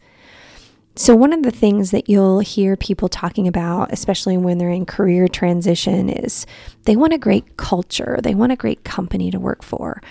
So, 0.96 1.16
one 1.16 1.32
of 1.32 1.44
the 1.44 1.52
things 1.52 1.92
that 1.92 2.10
you'll 2.10 2.40
hear 2.40 2.76
people 2.76 3.08
talking 3.08 3.48
about, 3.48 3.94
especially 3.94 4.38
when 4.38 4.58
they're 4.58 4.70
in 4.70 4.86
career 4.86 5.28
transition, 5.28 6.10
is 6.10 6.46
they 6.84 6.98
want 6.98 7.14
a 7.14 7.18
great 7.18 7.56
culture, 7.58 8.20
they 8.22 8.36
want 8.36 8.52
a 8.52 8.58
great 8.58 8.84
company 8.84 9.32
to 9.32 9.40
work 9.40 9.64
for. 9.64 10.02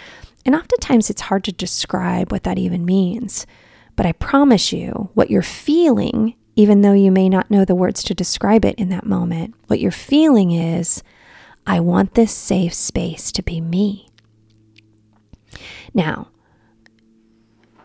And 0.47 0.55
oftentimes 0.55 1.11
it's 1.11 1.21
hard 1.23 1.45
to 1.45 1.53
describe 1.53 2.33
what 2.33 2.45
that 2.45 2.59
even 2.59 2.85
means. 2.87 3.47
But 3.95 4.07
I 4.07 4.13
promise 4.13 4.73
you, 4.73 5.11
what 5.13 5.31
you're 5.31 5.43
feeling, 5.43 6.35
even 6.57 6.81
though 6.81 6.95
you 6.95 7.13
may 7.13 7.29
not 7.29 7.51
know 7.51 7.67
the 7.67 7.75
words 7.75 8.03
to 8.05 8.15
describe 8.15 8.65
it 8.65 8.75
in 8.77 8.89
that 8.89 9.05
moment, 9.05 9.55
what 9.67 9.81
you're 9.81 9.91
feeling 9.91 10.51
is, 10.51 11.03
I 11.67 11.81
want 11.81 12.15
this 12.15 12.33
safe 12.33 12.75
space 12.75 13.31
to 13.33 13.43
be 13.43 13.61
me. 13.61 14.09
Now, 15.95 16.29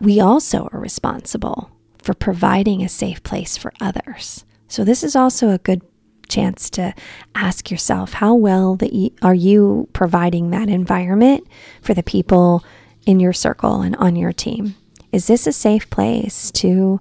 we 0.00 0.20
also 0.20 0.68
are 0.72 0.80
responsible 0.80 1.70
for 1.98 2.14
providing 2.14 2.82
a 2.82 2.88
safe 2.88 3.22
place 3.22 3.56
for 3.56 3.72
others. 3.80 4.44
So, 4.68 4.84
this 4.84 5.02
is 5.02 5.16
also 5.16 5.50
a 5.50 5.58
good 5.58 5.82
chance 6.28 6.68
to 6.70 6.92
ask 7.34 7.70
yourself 7.70 8.14
how 8.14 8.34
well 8.34 8.76
that 8.76 8.92
you, 8.92 9.10
are 9.22 9.34
you 9.34 9.88
providing 9.92 10.50
that 10.50 10.68
environment 10.68 11.46
for 11.80 11.94
the 11.94 12.02
people 12.02 12.64
in 13.06 13.20
your 13.20 13.32
circle 13.32 13.80
and 13.82 13.96
on 13.96 14.16
your 14.16 14.32
team? 14.32 14.74
Is 15.12 15.28
this 15.28 15.46
a 15.46 15.52
safe 15.52 15.88
place 15.88 16.50
to 16.52 17.00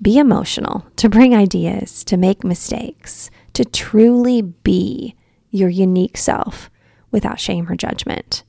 be 0.00 0.18
emotional, 0.18 0.86
to 0.96 1.08
bring 1.08 1.34
ideas, 1.34 2.04
to 2.04 2.16
make 2.16 2.44
mistakes, 2.44 3.30
to 3.54 3.64
truly 3.64 4.42
be 4.42 5.16
your 5.50 5.68
unique 5.68 6.16
self 6.16 6.70
without 7.10 7.40
shame 7.40 7.68
or 7.68 7.76
judgment. 7.76 8.42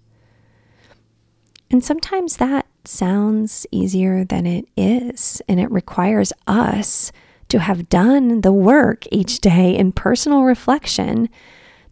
And 1.71 1.83
sometimes 1.83 2.38
that 2.38 2.65
sounds 2.85 3.67
easier 3.71 4.25
than 4.25 4.45
it 4.45 4.65
is, 4.75 5.41
and 5.47 5.59
it 5.59 5.71
requires 5.71 6.33
us 6.47 7.12
to 7.49 7.59
have 7.59 7.89
done 7.89 8.41
the 8.41 8.53
work 8.53 9.05
each 9.12 9.39
day 9.39 9.75
in 9.75 9.91
personal 9.91 10.43
reflection 10.43 11.29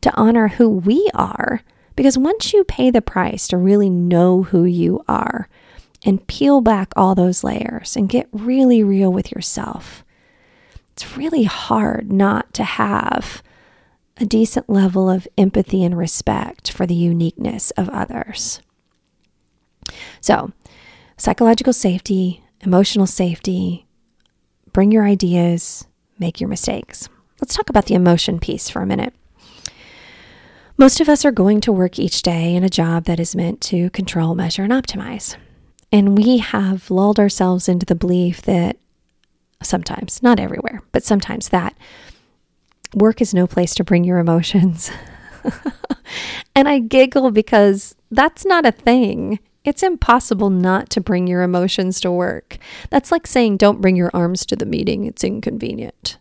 to 0.02 0.14
honor 0.16 0.50
who 0.50 0.70
we 0.70 1.10
are. 1.14 1.62
Because 1.96 2.18
once 2.18 2.54
you 2.54 2.64
pay 2.64 2.92
the 2.92 3.02
price 3.02 3.48
to 3.48 3.58
really 3.58 3.90
know 3.90 4.44
who 4.44 4.66
you 4.66 5.04
are 5.08 5.50
and 6.06 6.26
peel 6.28 6.62
back 6.62 6.94
all 6.96 7.16
those 7.16 7.44
layers 7.44 7.96
and 7.96 8.08
get 8.08 8.30
really 8.32 8.84
real 8.84 9.12
with 9.12 9.32
yourself, 9.32 10.04
it's 10.92 11.18
really 11.18 11.44
hard 11.44 12.12
not 12.12 12.54
to 12.54 12.64
have 12.64 13.42
a 14.20 14.26
decent 14.26 14.70
level 14.70 15.10
of 15.10 15.28
empathy 15.38 15.84
and 15.84 15.98
respect 15.98 16.72
for 16.72 16.86
the 16.86 16.96
uniqueness 16.96 17.72
of 17.72 17.90
others. 17.90 18.62
So, 20.22 20.52
psychological 21.18 21.74
safety, 21.74 22.44
emotional 22.62 23.08
safety, 23.08 23.86
bring 24.74 24.92
your 24.92 25.06
ideas, 25.06 25.86
make 26.20 26.40
your 26.40 26.50
mistakes. 26.50 27.10
Let's 27.42 27.56
talk 27.56 27.70
about 27.70 27.86
the 27.86 27.96
emotion 27.96 28.40
piece 28.40 28.70
for 28.70 28.82
a 28.82 28.88
minute. 28.88 29.14
Most 30.78 31.00
of 31.00 31.10
us 31.10 31.26
are 31.26 31.32
going 31.32 31.62
to 31.62 31.72
work 31.72 31.98
each 31.98 32.22
day 32.22 32.56
in 32.56 32.64
a 32.64 32.70
job 32.70 33.06
that 33.06 33.20
is 33.20 33.36
meant 33.36 33.62
to 33.62 33.90
control, 33.92 34.36
measure, 34.36 34.64
and 34.64 34.72
optimize. 34.72 35.36
And 35.92 36.18
we 36.18 36.38
have 36.38 36.92
lulled 36.92 37.20
ourselves 37.20 37.68
into 37.68 37.86
the 37.86 37.96
belief 37.96 38.42
that 38.44 38.78
sometimes, 39.64 40.22
not 40.22 40.40
everywhere, 40.40 40.84
but 40.92 41.04
sometimes 41.04 41.50
that 41.50 41.76
work 42.94 43.22
is 43.22 43.34
no 43.34 43.48
place 43.48 43.76
to 43.76 43.84
bring 43.84 44.04
your 44.04 44.18
emotions. 44.18 44.92
and 46.56 46.68
I 46.68 46.80
giggle 46.80 47.32
because 47.32 47.96
that's 48.12 48.46
not 48.46 48.66
a 48.66 48.72
thing. 48.72 49.40
It's 49.64 49.84
impossible 49.84 50.50
not 50.50 50.90
to 50.92 51.02
bring 51.02 51.28
your 51.28 51.42
emotions 51.42 52.00
to 52.02 52.12
work. 52.12 52.58
That's 52.90 53.12
like 53.12 53.28
saying, 53.28 53.58
don't 53.58 53.82
bring 53.82 53.96
your 53.96 54.12
arms 54.14 54.46
to 54.46 54.56
the 54.56 54.66
meeting, 54.66 55.06
it's 55.06 55.24
inconvenient. 55.24 56.18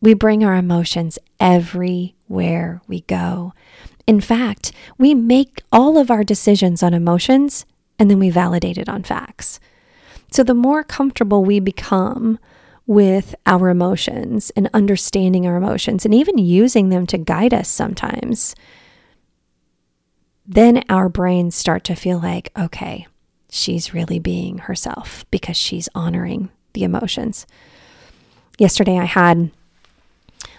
We 0.00 0.14
bring 0.14 0.42
our 0.42 0.56
emotions 0.56 1.18
everywhere 1.38 2.82
we 2.88 3.02
go. 3.02 3.54
In 4.06 4.20
fact, 4.20 4.72
we 4.98 5.14
make 5.14 5.62
all 5.70 5.96
of 5.96 6.10
our 6.10 6.24
decisions 6.24 6.82
on 6.82 6.92
emotions 6.92 7.64
and 8.00 8.10
then 8.10 8.18
we 8.18 8.30
validate 8.30 8.78
it 8.78 8.88
on 8.88 9.04
facts. 9.04 9.60
So 10.32 10.42
the 10.42 10.54
more 10.54 10.82
comfortable 10.82 11.44
we 11.44 11.60
become 11.60 12.38
with 12.86 13.34
our 13.46 13.68
emotions 13.68 14.50
and 14.56 14.68
understanding 14.74 15.46
our 15.46 15.56
emotions 15.56 16.04
and 16.04 16.14
even 16.14 16.38
using 16.38 16.88
them 16.88 17.06
to 17.06 17.18
guide 17.18 17.54
us 17.54 17.68
sometimes, 17.68 18.54
then 20.46 20.82
our 20.88 21.08
brains 21.08 21.54
start 21.54 21.84
to 21.84 21.94
feel 21.94 22.18
like, 22.18 22.50
okay, 22.58 23.06
she's 23.50 23.94
really 23.94 24.18
being 24.18 24.58
herself 24.58 25.24
because 25.30 25.56
she's 25.56 25.88
honoring 25.94 26.50
the 26.72 26.82
emotions. 26.82 27.46
Yesterday, 28.58 28.98
I 28.98 29.04
had 29.04 29.50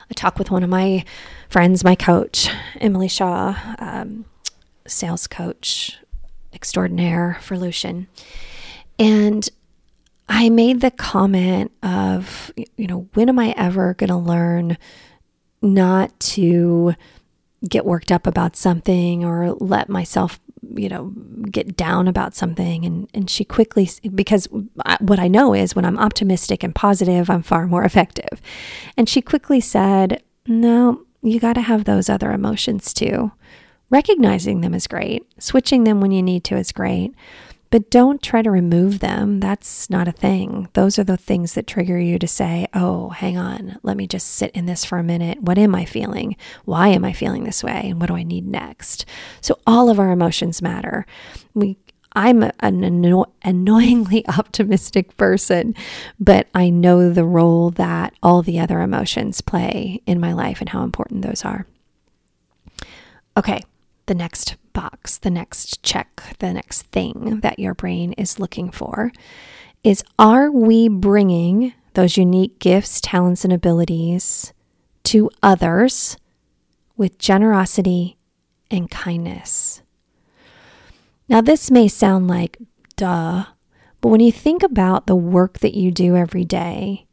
a 0.09 0.13
talk 0.13 0.39
with 0.39 0.51
one 0.51 0.63
of 0.63 0.69
my 0.69 1.03
friends, 1.49 1.83
my 1.83 1.95
coach, 1.95 2.49
Emily 2.79 3.07
Shaw, 3.07 3.55
um, 3.79 4.25
sales 4.85 5.27
coach 5.27 5.97
extraordinaire 6.53 7.37
for 7.41 7.57
Lucian. 7.57 8.07
And 8.99 9.49
I 10.29 10.49
made 10.49 10.81
the 10.81 10.91
comment 10.91 11.71
of, 11.83 12.51
you 12.77 12.87
know, 12.87 13.07
when 13.13 13.29
am 13.29 13.39
I 13.39 13.53
ever 13.57 13.93
going 13.93 14.09
to 14.09 14.17
learn 14.17 14.77
not 15.61 16.17
to 16.19 16.93
get 17.67 17.85
worked 17.85 18.11
up 18.11 18.27
about 18.27 18.55
something 18.55 19.23
or 19.23 19.53
let 19.53 19.89
myself, 19.89 20.39
you 20.75 20.89
know, 20.89 21.13
get 21.51 21.75
down 21.75 22.07
about 22.07 22.35
something? 22.35 22.85
And, 22.85 23.09
and 23.13 23.29
she 23.29 23.43
quickly, 23.43 23.89
because 24.15 24.47
uh, 24.85 24.97
what 25.01 25.19
I 25.19 25.27
know 25.27 25.53
is 25.53 25.75
when 25.75 25.85
I'm 25.85 25.99
optimistic 25.99 26.63
and 26.63 26.73
positive, 26.73 27.29
I'm 27.29 27.43
far 27.43 27.67
more 27.67 27.83
effective. 27.85 28.41
And 28.95 29.09
she 29.09 29.21
quickly 29.21 29.59
said, 29.59 30.23
no, 30.47 31.05
you 31.21 31.39
got 31.39 31.53
to 31.53 31.61
have 31.61 31.83
those 31.83 32.09
other 32.09 32.31
emotions 32.31 32.93
too. 32.93 33.31
Recognizing 33.89 34.61
them 34.61 34.73
is 34.73 34.87
great, 34.87 35.23
switching 35.37 35.83
them 35.83 36.01
when 36.01 36.11
you 36.11 36.23
need 36.23 36.43
to 36.45 36.55
is 36.55 36.71
great. 36.71 37.13
But 37.73 37.89
don't 37.89 38.21
try 38.21 38.43
to 38.43 38.51
remove 38.51 38.99
them. 38.99 39.39
That's 39.39 39.89
not 39.89 40.07
a 40.07 40.11
thing. 40.11 40.69
Those 40.73 40.99
are 40.99 41.03
the 41.03 41.17
things 41.17 41.55
that 41.55 41.65
trigger 41.65 41.97
you 41.97 42.19
to 42.19 42.27
say, 42.27 42.67
oh, 42.75 43.09
hang 43.09 43.35
on, 43.35 43.79
let 43.81 43.97
me 43.97 44.05
just 44.05 44.27
sit 44.27 44.51
in 44.51 44.67
this 44.67 44.85
for 44.85 44.99
a 44.99 45.03
minute. 45.03 45.41
What 45.41 45.57
am 45.57 45.73
I 45.73 45.85
feeling? 45.85 46.35
Why 46.65 46.89
am 46.89 47.03
I 47.03 47.13
feeling 47.13 47.45
this 47.45 47.63
way? 47.63 47.85
And 47.85 47.99
what 47.99 48.09
do 48.09 48.15
I 48.15 48.21
need 48.21 48.45
next? 48.45 49.07
So, 49.41 49.57
all 49.65 49.89
of 49.89 49.99
our 49.99 50.11
emotions 50.11 50.61
matter. 50.61 51.07
We 51.55 51.79
I'm 52.15 52.43
an 52.43 52.83
anno- 52.83 53.33
annoyingly 53.43 54.23
optimistic 54.37 55.17
person, 55.17 55.73
but 56.19 56.49
I 56.53 56.69
know 56.69 57.11
the 57.11 57.25
role 57.25 57.71
that 57.71 58.13
all 58.21 58.43
the 58.43 58.59
other 58.59 58.81
emotions 58.81 59.41
play 59.41 59.99
in 60.05 60.19
my 60.19 60.33
life 60.33 60.61
and 60.61 60.69
how 60.69 60.83
important 60.83 61.23
those 61.23 61.43
are. 61.43 61.65
Okay, 63.35 63.63
the 64.05 64.13
next 64.13 64.57
box, 64.73 65.17
the 65.17 65.29
next 65.29 65.83
check, 65.83 66.21
the 66.39 66.53
next 66.53 66.83
thing 66.87 67.39
that 67.41 67.59
your 67.59 67.73
brain 67.73 68.13
is 68.13 68.39
looking 68.39 68.71
for 68.71 69.11
is 69.83 70.03
are 70.17 70.49
we 70.49 70.87
bringing 70.87 71.73
those 71.93 72.17
unique 72.17 72.59
gifts, 72.59 72.99
talents, 73.01 73.43
and 73.43 73.53
abilities 73.53 74.53
to 75.03 75.29
others 75.41 76.17
with 76.97 77.19
generosity 77.19 78.17
and 78.71 78.89
kindness? 78.89 79.81
Now, 81.29 81.41
this 81.41 81.69
may 81.71 81.87
sound 81.87 82.27
like 82.27 82.57
duh, 82.95 83.45
but 84.01 84.09
when 84.09 84.21
you 84.21 84.31
think 84.31 84.63
about 84.63 85.07
the 85.07 85.15
work 85.15 85.59
that 85.59 85.75
you 85.75 85.91
do 85.91 86.15
every 86.15 86.45
day, 86.45 87.05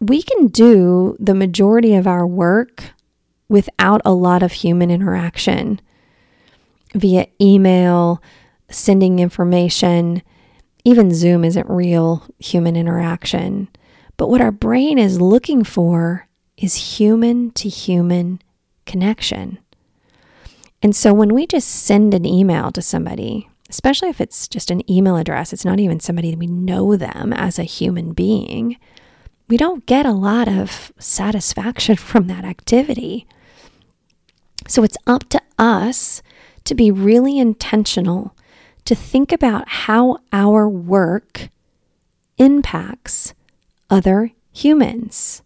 we 0.00 0.22
can 0.22 0.48
do 0.48 1.16
the 1.18 1.34
majority 1.34 1.94
of 1.94 2.06
our 2.06 2.26
work 2.26 2.90
without 3.48 4.02
a 4.04 4.12
lot 4.12 4.42
of 4.42 4.52
human 4.52 4.90
interaction 4.90 5.80
via 6.96 7.26
email, 7.40 8.22
sending 8.70 9.18
information. 9.18 10.22
Even 10.84 11.14
Zoom 11.14 11.44
isn't 11.44 11.68
real 11.68 12.24
human 12.38 12.76
interaction. 12.76 13.68
But 14.16 14.28
what 14.28 14.40
our 14.40 14.52
brain 14.52 14.98
is 14.98 15.20
looking 15.20 15.62
for 15.62 16.28
is 16.56 16.98
human 16.98 17.50
to 17.52 17.68
human 17.68 18.40
connection. 18.86 19.58
And 20.82 20.94
so 20.94 21.12
when 21.12 21.34
we 21.34 21.46
just 21.46 21.68
send 21.68 22.14
an 22.14 22.24
email 22.24 22.70
to 22.72 22.82
somebody, 22.82 23.48
especially 23.68 24.08
if 24.08 24.20
it's 24.20 24.48
just 24.48 24.70
an 24.70 24.88
email 24.90 25.16
address, 25.16 25.52
it's 25.52 25.64
not 25.64 25.80
even 25.80 26.00
somebody 26.00 26.34
we 26.34 26.46
know 26.46 26.96
them 26.96 27.32
as 27.32 27.58
a 27.58 27.64
human 27.64 28.12
being, 28.12 28.76
we 29.48 29.56
don't 29.56 29.86
get 29.86 30.06
a 30.06 30.12
lot 30.12 30.48
of 30.48 30.92
satisfaction 30.98 31.96
from 32.10 32.26
that 32.28 32.44
activity. 32.44 33.26
So 34.68 34.82
it's 34.82 34.98
up 35.06 35.28
to 35.30 35.40
us 35.58 36.22
to 36.66 36.74
be 36.74 36.90
really 36.90 37.38
intentional, 37.38 38.36
to 38.84 38.94
think 38.94 39.32
about 39.32 39.68
how 39.68 40.18
our 40.32 40.68
work 40.68 41.48
impacts 42.38 43.34
other 43.90 44.32
humans. 44.52 45.42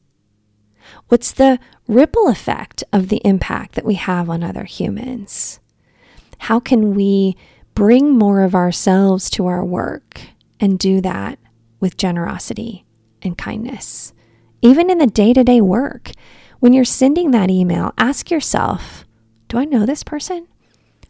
What's 1.09 1.33
the 1.33 1.59
ripple 1.87 2.29
effect 2.29 2.85
of 2.93 3.09
the 3.09 3.21
impact 3.25 3.75
that 3.75 3.85
we 3.85 3.95
have 3.95 4.29
on 4.29 4.43
other 4.43 4.65
humans? 4.65 5.61
How 6.39 6.61
can 6.61 6.95
we 6.95 7.37
bring 7.75 8.17
more 8.17 8.43
of 8.43 8.55
ourselves 8.55 9.31
to 9.31 9.47
our 9.47 9.65
work 9.65 10.21
and 10.59 10.79
do 10.79 11.01
that 11.01 11.39
with 11.81 11.97
generosity 11.97 12.85
and 13.23 13.37
kindness? 13.37 14.13
Even 14.63 14.91
in 14.91 14.99
the 14.99 15.07
day 15.07 15.33
to 15.33 15.45
day 15.45 15.61
work, 15.61 16.13
when 16.61 16.73
you're 16.73 16.85
sending 16.85 17.31
that 17.31 17.51
email, 17.51 17.93
ask 17.97 18.31
yourself 18.31 19.05
Do 19.49 19.59
I 19.59 19.65
know 19.65 19.87
this 19.87 20.03
person? 20.03 20.47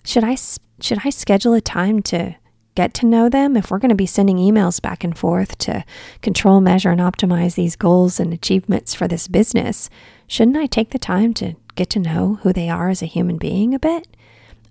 Should 0.05 0.25
I, 0.25 0.37
should 0.81 0.99
I 1.05 1.11
schedule 1.11 1.55
a 1.55 1.61
time 1.61 2.03
to 2.05 2.37
get 2.75 2.95
to 2.95 3.07
know 3.07 3.29
them, 3.29 3.57
if 3.57 3.71
we're 3.71 3.79
going 3.79 3.91
to 3.91 3.95
be 3.95 4.07
sending 4.07 4.37
emails 4.37 4.81
back 4.81 5.05
and 5.05 5.17
forth 5.17 5.59
to 5.59 5.85
control, 6.23 6.61
measure, 6.61 6.91
and 6.91 7.01
optimize 7.01 7.55
these 7.55 7.77
goals 7.77 8.21
and 8.21 8.33
achievements 8.33 8.95
for 8.95 9.09
this 9.09 9.29
business, 9.29 9.91
shouldn't 10.27 10.57
I 10.57 10.67
take 10.67 10.91
the 10.91 10.99
time 10.99 11.35
to 11.35 11.55
get 11.75 11.91
to 11.91 11.99
know 11.99 12.39
who 12.43 12.53
they 12.53 12.69
are 12.69 12.89
as 12.89 13.03
a 13.03 13.07
human 13.07 13.39
being 13.39 13.75
a 13.75 13.79
bit? 13.79 14.07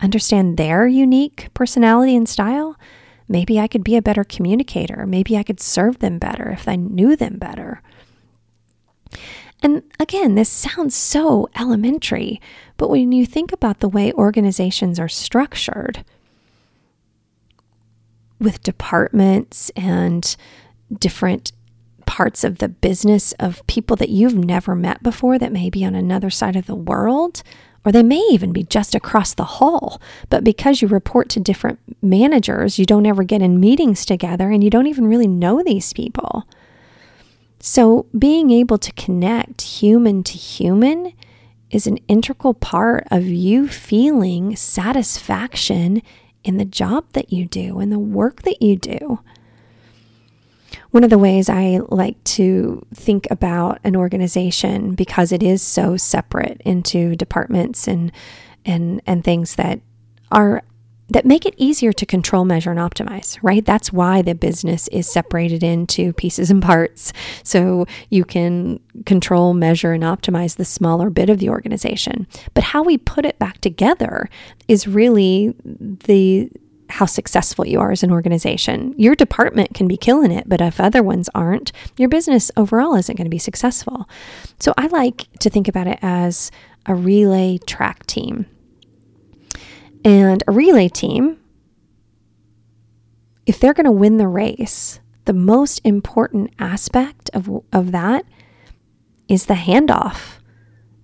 Understand 0.01 0.57
their 0.57 0.87
unique 0.87 1.49
personality 1.53 2.15
and 2.15 2.27
style? 2.27 2.77
Maybe 3.27 3.59
I 3.59 3.67
could 3.67 3.83
be 3.83 3.95
a 3.95 4.01
better 4.01 4.23
communicator. 4.23 5.05
Maybe 5.05 5.37
I 5.37 5.43
could 5.43 5.59
serve 5.59 5.99
them 5.99 6.17
better 6.17 6.49
if 6.49 6.67
I 6.67 6.77
knew 6.77 7.15
them 7.15 7.37
better. 7.37 7.81
And 9.61 9.83
again, 9.99 10.35
this 10.35 10.49
sounds 10.49 10.95
so 10.95 11.49
elementary, 11.59 12.39
but 12.77 12.89
when 12.89 13.11
you 13.11 13.25
think 13.25 13.51
about 13.51 13.79
the 13.79 13.89
way 13.89 14.13
organizations 14.13 14.99
are 14.99 15.09
structured, 15.09 16.05
with 18.39 18.63
departments 18.63 19.69
and 19.75 20.35
different 20.97 21.51
parts 22.05 22.43
of 22.43 22.57
the 22.57 22.69
business 22.69 23.33
of 23.33 23.65
people 23.67 23.95
that 23.97 24.09
you've 24.09 24.33
never 24.33 24.75
met 24.75 25.03
before 25.03 25.37
that 25.37 25.51
may 25.51 25.69
be 25.69 25.85
on 25.85 25.93
another 25.93 26.29
side 26.29 26.55
of 26.55 26.65
the 26.65 26.75
world, 26.75 27.43
or 27.85 27.91
they 27.91 28.01
may 28.01 28.21
even 28.31 28.51
be 28.51 28.63
just 28.63 28.95
across 28.95 29.33
the 29.33 29.43
hall. 29.43 30.01
But 30.29 30.43
because 30.43 30.81
you 30.81 30.87
report 30.87 31.29
to 31.29 31.39
different 31.39 31.79
managers, 32.01 32.79
you 32.79 32.85
don't 32.85 33.05
ever 33.05 33.23
get 33.23 33.41
in 33.41 33.59
meetings 33.59 34.05
together 34.05 34.49
and 34.49 34.63
you 34.63 34.69
don't 34.69 34.87
even 34.87 35.07
really 35.07 35.27
know 35.27 35.61
these 35.61 35.93
people. 35.93 36.45
So, 37.61 38.05
being 38.17 38.51
able 38.51 38.77
to 38.77 38.91
connect 38.93 39.61
human 39.61 40.23
to 40.23 40.37
human 40.37 41.13
is 41.69 41.87
an 41.87 41.97
integral 42.07 42.53
part 42.53 43.05
of 43.11 43.25
you 43.25 43.67
feeling 43.67 44.55
satisfaction 44.55 46.01
in 46.43 46.57
the 46.57 46.65
job 46.65 47.05
that 47.13 47.33
you 47.33 47.45
do 47.45 47.79
and 47.79 47.91
the 47.91 47.99
work 47.99 48.43
that 48.43 48.61
you 48.61 48.77
do. 48.77 49.19
One 50.91 51.03
of 51.03 51.09
the 51.09 51.17
ways 51.17 51.49
I 51.49 51.79
like 51.89 52.23
to 52.35 52.85
think 52.93 53.27
about 53.29 53.79
an 53.83 53.95
organization 53.95 54.95
because 54.95 55.31
it 55.31 55.43
is 55.43 55.61
so 55.61 55.97
separate 55.97 56.61
into 56.63 57.15
departments 57.15 57.87
and 57.87 58.11
and 58.65 59.01
and 59.05 59.23
things 59.23 59.55
that 59.55 59.81
are 60.31 60.63
that 61.09 61.25
make 61.25 61.45
it 61.45 61.53
easier 61.57 61.91
to 61.93 62.05
control, 62.05 62.45
measure, 62.45 62.71
and 62.71 62.79
optimize, 62.79 63.37
right? 63.41 63.65
That's 63.65 63.91
why 63.91 64.21
the 64.21 64.35
business 64.35 64.87
is 64.89 65.11
separated 65.11 65.63
into 65.63 66.13
pieces 66.13 66.51
and 66.51 66.61
parts. 66.61 67.13
So 67.43 67.85
you 68.09 68.25
can 68.25 68.79
control, 69.05 69.53
measure, 69.53 69.93
and 69.93 70.03
optimize 70.03 70.57
the 70.57 70.65
smaller 70.65 71.09
bit 71.09 71.29
of 71.29 71.39
the 71.39 71.49
organization. 71.49 72.27
But 72.53 72.65
how 72.65 72.83
we 72.83 72.97
put 72.97 73.25
it 73.25 73.39
back 73.39 73.59
together 73.61 74.29
is 74.67 74.87
really 74.87 75.53
the 75.65 76.49
how 76.89 77.05
successful 77.05 77.67
you 77.67 77.79
are 77.79 77.91
as 77.91 78.01
an 78.03 78.11
organization. 78.11 78.95
Your 78.97 79.15
department 79.15 79.75
can 79.75 79.87
be 79.87 79.95
killing 79.95 80.31
it, 80.31 80.49
but 80.49 80.59
if 80.59 80.79
other 80.79 81.03
ones 81.03 81.29
aren't, 81.35 81.71
your 81.97 82.09
business 82.09 82.49
overall 82.57 82.95
isn't 82.95 83.15
going 83.15 83.25
to 83.25 83.29
be 83.29 83.37
successful. 83.37 84.09
So 84.59 84.73
I 84.75 84.87
like 84.87 85.27
to 85.39 85.49
think 85.51 85.67
about 85.67 85.85
it 85.85 85.99
as 86.01 86.51
a 86.87 86.95
relay 86.95 87.59
track 87.59 88.07
team. 88.07 88.47
And 90.03 90.43
a 90.47 90.51
relay 90.51 90.87
team, 90.87 91.39
if 93.45 93.59
they're 93.59 93.73
going 93.73 93.85
to 93.85 93.91
win 93.91 94.17
the 94.17 94.27
race, 94.27 94.99
the 95.25 95.33
most 95.33 95.81
important 95.83 96.53
aspect 96.59 97.29
of, 97.33 97.49
of 97.73 97.91
that 97.91 98.25
is 99.27 99.45
the 99.45 99.55
handoff. 99.55 100.39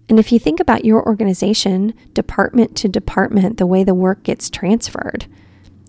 And 0.07 0.19
if 0.19 0.31
you 0.31 0.39
think 0.39 0.59
about 0.59 0.85
your 0.85 1.05
organization, 1.05 1.93
department 2.13 2.75
to 2.77 2.87
department, 2.87 3.57
the 3.57 3.65
way 3.65 3.83
the 3.83 3.93
work 3.95 4.23
gets 4.23 4.49
transferred, 4.49 5.25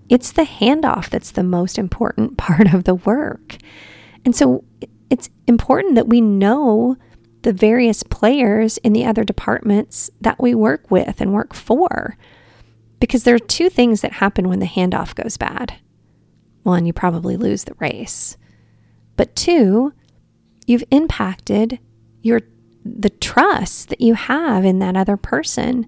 it's 0.09 0.33
the 0.33 0.43
handoff 0.43 1.09
that's 1.11 1.31
the 1.31 1.43
most 1.43 1.79
important 1.79 2.37
part 2.39 2.73
of 2.73 2.85
the 2.85 2.95
work. 2.95 3.57
And 4.25 4.35
so 4.35 4.65
it's 5.11 5.31
important 5.47 5.95
that 5.95 6.09
we 6.09 6.21
know 6.21 6.97
the 7.43 7.53
various 7.53 8.03
players 8.03 8.77
in 8.79 8.93
the 8.93 9.05
other 9.05 9.23
departments 9.23 10.11
that 10.21 10.41
we 10.41 10.55
work 10.55 10.91
with 10.91 11.21
and 11.21 11.33
work 11.33 11.55
for. 11.55 12.17
Because 13.01 13.25
there 13.25 13.35
are 13.35 13.39
two 13.39 13.69
things 13.69 14.01
that 14.01 14.13
happen 14.13 14.49
when 14.49 14.59
the 14.59 14.67
handoff 14.67 15.15
goes 15.15 15.37
bad. 15.37 15.75
One, 16.63 16.87
you 16.87 16.93
probably 16.93 17.37
lose 17.37 17.65
the 17.65 17.77
race. 17.79 18.37
But 19.17 19.37
two, 19.37 19.93
you've 20.67 20.85
impacted 20.91 21.79
your 22.23 22.41
the 22.85 23.11
trust 23.11 23.89
that 23.89 24.01
you 24.01 24.15
have 24.15 24.65
in 24.65 24.79
that 24.79 24.97
other 24.97 25.17
person. 25.17 25.87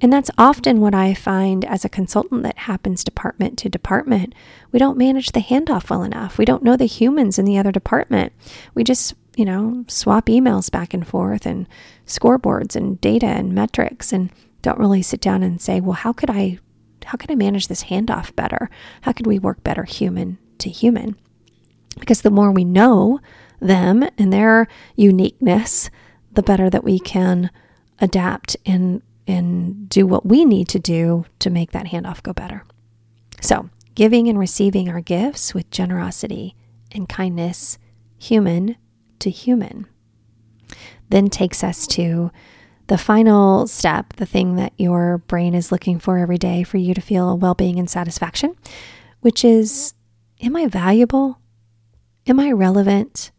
And 0.00 0.12
that's 0.12 0.30
often 0.38 0.80
what 0.80 0.94
I 0.94 1.12
find 1.12 1.64
as 1.64 1.84
a 1.84 1.90
consultant 1.90 2.42
that 2.44 2.56
happens 2.58 3.04
department 3.04 3.58
to 3.58 3.68
department. 3.68 4.34
We 4.72 4.78
don't 4.78 4.96
manage 4.96 5.32
the 5.32 5.40
handoff 5.40 5.90
well 5.90 6.02
enough. 6.02 6.38
We 6.38 6.44
don't 6.44 6.62
know 6.62 6.76
the 6.76 6.86
humans 6.86 7.38
in 7.38 7.44
the 7.44 7.58
other 7.58 7.72
department. 7.72 8.32
We 8.74 8.82
just, 8.82 9.14
you 9.36 9.44
know, 9.44 9.84
swap 9.88 10.26
emails 10.26 10.70
back 10.70 10.94
and 10.94 11.06
forth 11.06 11.44
and 11.44 11.68
scoreboards 12.06 12.76
and 12.76 13.00
data 13.00 13.26
and 13.26 13.52
metrics 13.52 14.12
and 14.12 14.30
don't 14.62 14.78
really 14.78 15.02
sit 15.02 15.20
down 15.20 15.42
and 15.42 15.60
say, 15.60 15.80
well, 15.80 15.92
how 15.92 16.12
could 16.12 16.30
I 16.30 16.58
how 17.04 17.16
could 17.16 17.30
I 17.30 17.34
manage 17.34 17.68
this 17.68 17.84
handoff 17.84 18.36
better? 18.36 18.68
How 19.02 19.12
could 19.12 19.26
we 19.26 19.38
work 19.38 19.64
better 19.64 19.84
human 19.84 20.38
to 20.58 20.68
human? 20.68 21.16
Because 21.98 22.22
the 22.22 22.30
more 22.30 22.52
we 22.52 22.64
know 22.64 23.20
them 23.58 24.04
and 24.18 24.32
their 24.32 24.68
uniqueness, 24.96 25.90
the 26.32 26.42
better 26.42 26.68
that 26.70 26.84
we 26.84 26.98
can 26.98 27.50
adapt 28.00 28.56
and 28.66 29.02
and 29.26 29.88
do 29.88 30.06
what 30.06 30.26
we 30.26 30.44
need 30.44 30.68
to 30.68 30.78
do 30.78 31.24
to 31.38 31.50
make 31.50 31.70
that 31.72 31.86
handoff 31.86 32.22
go 32.22 32.32
better. 32.32 32.64
So, 33.40 33.70
giving 33.94 34.28
and 34.28 34.38
receiving 34.38 34.88
our 34.88 35.00
gifts 35.00 35.54
with 35.54 35.70
generosity 35.70 36.56
and 36.92 37.08
kindness, 37.08 37.78
human 38.18 38.76
to 39.20 39.30
human, 39.30 39.86
then 41.08 41.28
takes 41.28 41.62
us 41.62 41.86
to 41.88 42.30
the 42.90 42.98
final 42.98 43.68
step, 43.68 44.14
the 44.14 44.26
thing 44.26 44.56
that 44.56 44.72
your 44.76 45.18
brain 45.28 45.54
is 45.54 45.70
looking 45.70 46.00
for 46.00 46.18
every 46.18 46.38
day 46.38 46.64
for 46.64 46.76
you 46.76 46.92
to 46.92 47.00
feel 47.00 47.38
well 47.38 47.54
being 47.54 47.78
and 47.78 47.88
satisfaction, 47.88 48.56
which 49.20 49.44
is 49.44 49.94
Am 50.42 50.56
I 50.56 50.66
valuable? 50.66 51.38
Am 52.26 52.40
I 52.40 52.50
relevant? 52.50 53.30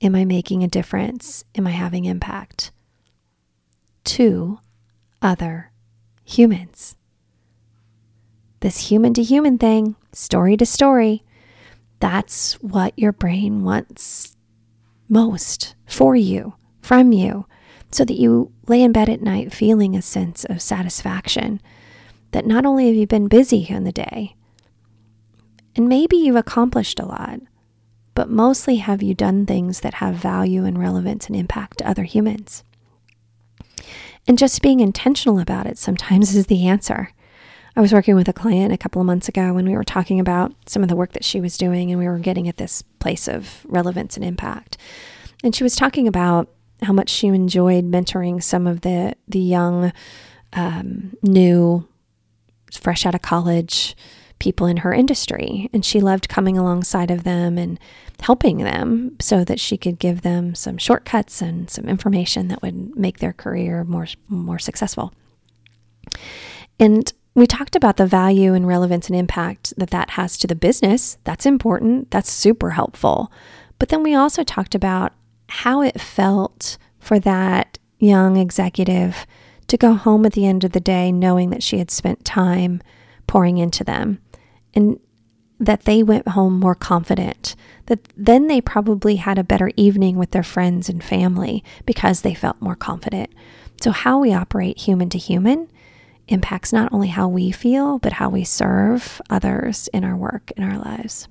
Am 0.00 0.14
I 0.14 0.24
making 0.24 0.62
a 0.62 0.68
difference? 0.68 1.44
Am 1.56 1.66
I 1.66 1.72
having 1.72 2.04
impact 2.04 2.70
to 4.04 4.60
other 5.20 5.72
humans? 6.22 6.94
This 8.60 8.88
human 8.88 9.14
to 9.14 9.22
human 9.24 9.58
thing, 9.58 9.96
story 10.12 10.56
to 10.58 10.66
story, 10.66 11.24
that's 11.98 12.52
what 12.62 12.96
your 12.96 13.12
brain 13.12 13.64
wants 13.64 14.36
most 15.08 15.74
for 15.86 16.14
you, 16.14 16.54
from 16.82 17.10
you 17.10 17.46
so 17.90 18.04
that 18.04 18.18
you 18.18 18.52
lay 18.66 18.82
in 18.82 18.92
bed 18.92 19.08
at 19.08 19.22
night 19.22 19.52
feeling 19.52 19.94
a 19.94 20.02
sense 20.02 20.44
of 20.44 20.60
satisfaction 20.60 21.60
that 22.32 22.46
not 22.46 22.66
only 22.66 22.88
have 22.88 22.96
you 22.96 23.06
been 23.06 23.28
busy 23.28 23.66
in 23.68 23.84
the 23.84 23.92
day, 23.92 24.34
and 25.74 25.88
maybe 25.88 26.16
you've 26.16 26.36
accomplished 26.36 26.98
a 26.98 27.06
lot, 27.06 27.40
but 28.14 28.30
mostly 28.30 28.76
have 28.76 29.02
you 29.02 29.14
done 29.14 29.46
things 29.46 29.80
that 29.80 29.94
have 29.94 30.14
value 30.14 30.64
and 30.64 30.78
relevance 30.78 31.26
and 31.26 31.36
impact 31.36 31.78
to 31.78 31.88
other 31.88 32.04
humans. 32.04 32.64
And 34.26 34.38
just 34.38 34.62
being 34.62 34.80
intentional 34.80 35.38
about 35.38 35.66
it 35.66 35.78
sometimes 35.78 36.34
is 36.36 36.46
the 36.46 36.66
answer. 36.66 37.12
I 37.76 37.82
was 37.82 37.92
working 37.92 38.14
with 38.14 38.26
a 38.26 38.32
client 38.32 38.72
a 38.72 38.78
couple 38.78 39.02
of 39.02 39.06
months 39.06 39.28
ago 39.28 39.52
when 39.52 39.66
we 39.66 39.76
were 39.76 39.84
talking 39.84 40.18
about 40.18 40.54
some 40.66 40.82
of 40.82 40.88
the 40.88 40.96
work 40.96 41.12
that 41.12 41.24
she 41.24 41.42
was 41.42 41.58
doing, 41.58 41.90
and 41.90 42.00
we 42.00 42.06
were 42.06 42.18
getting 42.18 42.48
at 42.48 42.56
this 42.56 42.80
place 43.00 43.28
of 43.28 43.66
relevance 43.68 44.16
and 44.16 44.24
impact. 44.24 44.78
And 45.44 45.54
she 45.54 45.62
was 45.62 45.76
talking 45.76 46.08
about 46.08 46.48
how 46.82 46.92
much 46.92 47.08
she 47.08 47.28
enjoyed 47.28 47.90
mentoring 47.90 48.42
some 48.42 48.66
of 48.66 48.82
the 48.82 49.14
the 49.28 49.40
young 49.40 49.92
um, 50.52 51.16
new, 51.22 51.86
fresh 52.72 53.06
out 53.06 53.14
of 53.14 53.22
college 53.22 53.96
people 54.38 54.66
in 54.66 54.78
her 54.78 54.92
industry. 54.92 55.70
And 55.72 55.84
she 55.84 56.00
loved 56.00 56.28
coming 56.28 56.58
alongside 56.58 57.10
of 57.10 57.24
them 57.24 57.56
and 57.56 57.78
helping 58.20 58.58
them 58.58 59.16
so 59.20 59.44
that 59.44 59.60
she 59.60 59.76
could 59.76 59.98
give 59.98 60.22
them 60.22 60.54
some 60.54 60.78
shortcuts 60.78 61.40
and 61.40 61.70
some 61.70 61.88
information 61.88 62.48
that 62.48 62.62
would 62.62 62.96
make 62.96 63.18
their 63.18 63.32
career 63.32 63.84
more, 63.84 64.06
more 64.28 64.58
successful. 64.58 65.12
And 66.78 67.12
we 67.34 67.46
talked 67.46 67.76
about 67.76 67.96
the 67.96 68.06
value 68.06 68.54
and 68.54 68.66
relevance 68.66 69.08
and 69.08 69.16
impact 69.16 69.74
that 69.76 69.90
that 69.90 70.10
has 70.10 70.38
to 70.38 70.46
the 70.46 70.54
business. 70.54 71.18
That's 71.24 71.46
important. 71.46 72.10
That's 72.10 72.30
super 72.30 72.70
helpful. 72.70 73.30
But 73.78 73.90
then 73.90 74.02
we 74.02 74.14
also 74.14 74.42
talked 74.42 74.74
about 74.74 75.12
how 75.48 75.82
it 75.82 76.00
felt 76.00 76.78
for 76.98 77.18
that 77.20 77.78
young 77.98 78.36
executive 78.36 79.26
to 79.68 79.76
go 79.76 79.94
home 79.94 80.24
at 80.26 80.32
the 80.32 80.46
end 80.46 80.64
of 80.64 80.72
the 80.72 80.80
day 80.80 81.10
knowing 81.10 81.50
that 81.50 81.62
she 81.62 81.78
had 81.78 81.90
spent 81.90 82.24
time 82.24 82.80
pouring 83.26 83.58
into 83.58 83.82
them 83.84 84.20
and 84.74 84.98
that 85.58 85.84
they 85.84 86.02
went 86.02 86.28
home 86.28 86.60
more 86.60 86.74
confident, 86.74 87.56
that 87.86 88.00
then 88.16 88.46
they 88.46 88.60
probably 88.60 89.16
had 89.16 89.38
a 89.38 89.44
better 89.44 89.70
evening 89.76 90.16
with 90.16 90.32
their 90.32 90.42
friends 90.42 90.88
and 90.88 91.02
family 91.02 91.64
because 91.86 92.20
they 92.20 92.34
felt 92.34 92.60
more 92.60 92.76
confident. 92.76 93.30
So, 93.80 93.90
how 93.90 94.18
we 94.18 94.34
operate 94.34 94.78
human 94.78 95.08
to 95.10 95.18
human 95.18 95.68
impacts 96.28 96.72
not 96.72 96.92
only 96.92 97.08
how 97.08 97.28
we 97.28 97.52
feel, 97.52 97.98
but 97.98 98.14
how 98.14 98.28
we 98.28 98.44
serve 98.44 99.20
others 99.30 99.88
in 99.94 100.04
our 100.04 100.16
work, 100.16 100.50
in 100.56 100.62
our 100.62 100.78
lives. 100.78 101.28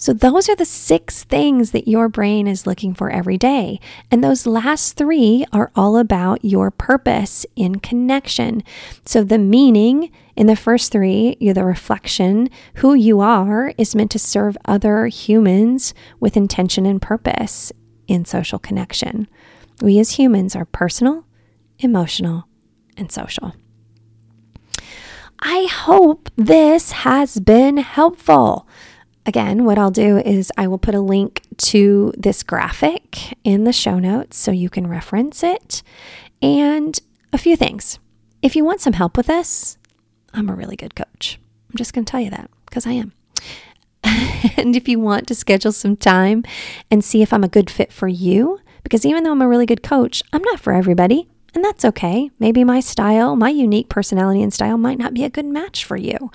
So, 0.00 0.12
those 0.12 0.48
are 0.48 0.54
the 0.54 0.64
six 0.64 1.24
things 1.24 1.72
that 1.72 1.88
your 1.88 2.08
brain 2.08 2.46
is 2.46 2.66
looking 2.66 2.94
for 2.94 3.10
every 3.10 3.36
day. 3.36 3.80
And 4.12 4.22
those 4.22 4.46
last 4.46 4.96
three 4.96 5.44
are 5.52 5.72
all 5.74 5.98
about 5.98 6.44
your 6.44 6.70
purpose 6.70 7.44
in 7.56 7.80
connection. 7.80 8.62
So, 9.04 9.24
the 9.24 9.38
meaning 9.38 10.12
in 10.36 10.46
the 10.46 10.54
first 10.54 10.92
three, 10.92 11.36
you're 11.40 11.52
the 11.52 11.64
reflection, 11.64 12.48
who 12.74 12.94
you 12.94 13.18
are 13.18 13.74
is 13.76 13.96
meant 13.96 14.12
to 14.12 14.20
serve 14.20 14.56
other 14.66 15.06
humans 15.06 15.94
with 16.20 16.36
intention 16.36 16.86
and 16.86 17.02
purpose 17.02 17.72
in 18.06 18.24
social 18.24 18.60
connection. 18.60 19.26
We 19.82 19.98
as 19.98 20.12
humans 20.12 20.54
are 20.54 20.64
personal, 20.64 21.24
emotional, 21.80 22.44
and 22.96 23.10
social. 23.10 23.52
I 25.40 25.68
hope 25.70 26.30
this 26.36 26.92
has 26.92 27.40
been 27.40 27.78
helpful. 27.78 28.67
Again, 29.26 29.64
what 29.64 29.78
I'll 29.78 29.90
do 29.90 30.18
is 30.18 30.50
I 30.56 30.68
will 30.68 30.78
put 30.78 30.94
a 30.94 31.00
link 31.00 31.42
to 31.58 32.12
this 32.16 32.42
graphic 32.42 33.36
in 33.44 33.64
the 33.64 33.72
show 33.72 33.98
notes 33.98 34.38
so 34.38 34.50
you 34.50 34.70
can 34.70 34.86
reference 34.86 35.42
it. 35.42 35.82
And 36.40 36.98
a 37.32 37.38
few 37.38 37.56
things. 37.56 37.98
If 38.40 38.56
you 38.56 38.64
want 38.64 38.80
some 38.80 38.94
help 38.94 39.16
with 39.16 39.26
this, 39.26 39.76
I'm 40.32 40.48
a 40.48 40.54
really 40.54 40.76
good 40.76 40.94
coach. 40.94 41.38
I'm 41.68 41.76
just 41.76 41.92
going 41.92 42.04
to 42.04 42.10
tell 42.10 42.20
you 42.20 42.30
that 42.30 42.50
because 42.66 42.86
I 42.86 42.92
am. 42.92 43.12
and 44.56 44.76
if 44.76 44.88
you 44.88 44.98
want 44.98 45.26
to 45.28 45.34
schedule 45.34 45.72
some 45.72 45.96
time 45.96 46.44
and 46.90 47.04
see 47.04 47.22
if 47.22 47.32
I'm 47.32 47.44
a 47.44 47.48
good 47.48 47.70
fit 47.70 47.92
for 47.92 48.08
you, 48.08 48.60
because 48.82 49.04
even 49.04 49.24
though 49.24 49.32
I'm 49.32 49.42
a 49.42 49.48
really 49.48 49.66
good 49.66 49.82
coach, 49.82 50.22
I'm 50.32 50.42
not 50.42 50.60
for 50.60 50.72
everybody. 50.72 51.28
And 51.54 51.64
that's 51.64 51.84
okay. 51.84 52.30
Maybe 52.38 52.62
my 52.62 52.80
style, 52.80 53.34
my 53.34 53.48
unique 53.48 53.88
personality 53.88 54.42
and 54.42 54.52
style 54.52 54.78
might 54.78 54.98
not 54.98 55.14
be 55.14 55.24
a 55.24 55.30
good 55.30 55.46
match 55.46 55.84
for 55.84 55.96
you. 55.96 56.30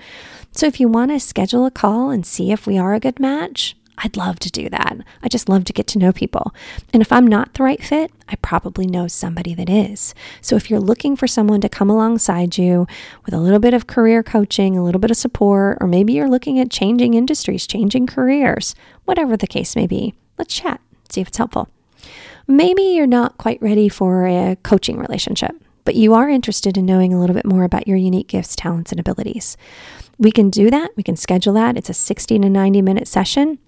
So 0.56 0.68
if 0.68 0.80
you 0.80 0.88
want 0.88 1.10
to 1.10 1.20
schedule 1.20 1.66
a 1.66 1.72
call 1.72 2.12
and 2.12 2.24
see 2.24 2.52
if 2.52 2.68
we 2.68 2.78
are 2.78 2.94
a 2.94 3.00
good 3.00 3.20
match, 3.20 3.76
I'd 3.98 4.16
love 4.16 4.38
to 4.40 4.52
do 4.52 4.70
that. 4.70 4.98
I 5.24 5.28
just 5.28 5.50
love 5.50 5.64
to 5.66 5.74
get 5.74 5.88
to 5.88 5.98
know 5.98 6.14
people. 6.14 6.54
And 6.94 7.02
if 7.02 7.12
I'm 7.12 7.26
not 7.26 7.56
the 7.56 7.64
right 7.64 7.84
fit, 7.84 8.12
I 8.30 8.36
probably 8.36 8.86
know 8.86 9.08
somebody 9.08 9.56
that 9.56 9.68
is. 9.68 10.14
So 10.42 10.56
if 10.56 10.70
you're 10.70 10.80
looking 10.80 11.16
for 11.16 11.26
someone 11.26 11.60
to 11.62 11.70
come 11.70 11.90
alongside 11.90 12.58
you 12.58 12.86
with 13.26 13.34
a 13.34 13.40
little 13.40 13.60
bit 13.60 13.74
of 13.74 13.88
career 13.88 14.22
coaching, 14.22 14.78
a 14.78 14.84
little 14.84 15.02
bit 15.02 15.12
of 15.12 15.18
support, 15.18 15.80
or 15.82 15.88
maybe 15.88 16.14
you're 16.14 16.30
looking 16.30 16.60
at 16.60 16.70
changing 16.70 17.16
industries, 17.16 17.66
changing 17.66 18.06
careers, 18.06 18.76
whatever 19.06 19.36
the 19.36 19.48
case 19.48 19.76
may 19.76 19.88
be, 19.88 20.14
let's 20.38 20.54
chat, 20.54 20.80
see 21.10 21.22
if 21.22 21.30
it's 21.30 21.38
helpful. 21.38 21.68
Maybe 22.48 22.84
you're 22.84 23.08
not 23.08 23.40
quite 23.40 23.62
ready 23.62 23.90
for 23.90 24.28
a 24.28 24.56
coaching 24.62 25.00
relationship, 25.00 25.56
but 25.84 25.96
you 25.96 26.14
are 26.14 26.30
interested 26.30 26.78
in 26.78 26.86
knowing 26.86 27.14
a 27.14 27.20
little 27.20 27.36
bit 27.36 27.46
more 27.46 27.64
about 27.64 27.88
your 27.88 27.98
unique 27.98 28.28
gifts, 28.28 28.56
talents, 28.56 28.92
and 28.92 29.00
abilities. 29.00 29.58
We 30.18 30.32
can 30.32 30.50
do 30.50 30.70
that. 30.70 30.92
We 30.96 31.04
can 31.04 31.16
schedule 31.16 31.54
that. 31.54 31.78
It's 31.78 31.90
a 31.90 31.94
60 31.94 32.40
to 32.40 32.50
90 32.50 32.82
minute 32.82 33.08
session. 33.08 33.60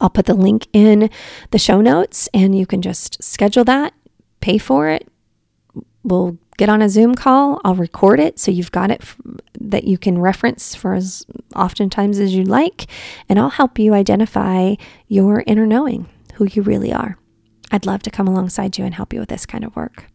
I'll 0.00 0.10
put 0.10 0.26
the 0.26 0.34
link 0.34 0.66
in 0.72 1.10
the 1.50 1.58
show 1.58 1.80
notes 1.80 2.28
and 2.34 2.56
you 2.56 2.66
can 2.66 2.82
just 2.82 3.22
schedule 3.22 3.64
that, 3.64 3.94
pay 4.40 4.58
for 4.58 4.88
it. 4.88 5.08
We'll 6.02 6.38
get 6.58 6.68
on 6.68 6.82
a 6.82 6.88
Zoom 6.88 7.14
call. 7.14 7.60
I'll 7.64 7.74
record 7.74 8.20
it 8.20 8.38
so 8.38 8.50
you've 8.50 8.72
got 8.72 8.90
it 8.90 9.00
f- 9.00 9.16
that 9.60 9.84
you 9.84 9.96
can 9.96 10.18
reference 10.18 10.74
for 10.74 10.94
as 10.94 11.24
oftentimes 11.54 12.18
as 12.18 12.34
you'd 12.34 12.48
like. 12.48 12.86
And 13.28 13.38
I'll 13.38 13.50
help 13.50 13.78
you 13.78 13.94
identify 13.94 14.74
your 15.06 15.42
inner 15.46 15.66
knowing, 15.66 16.08
who 16.34 16.46
you 16.46 16.62
really 16.62 16.92
are. 16.92 17.18
I'd 17.70 17.86
love 17.86 18.02
to 18.02 18.10
come 18.10 18.26
alongside 18.26 18.78
you 18.78 18.84
and 18.84 18.94
help 18.94 19.12
you 19.12 19.20
with 19.20 19.28
this 19.28 19.46
kind 19.46 19.64
of 19.64 19.74
work. 19.76 20.06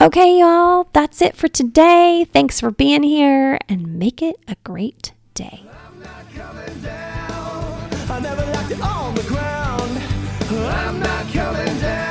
Okay, 0.00 0.38
y'all, 0.38 0.88
that's 0.92 1.20
it 1.20 1.34
for 1.34 1.48
today. 1.48 2.24
Thanks 2.32 2.60
for 2.60 2.70
being 2.70 3.02
here 3.02 3.58
and 3.68 3.98
make 3.98 4.22
it 4.22 4.36
a 4.46 4.54
great 4.62 5.12
day. 5.34 5.64
I'm 5.64 5.98
not 11.00 11.32
coming 11.32 11.80
down. 11.80 12.07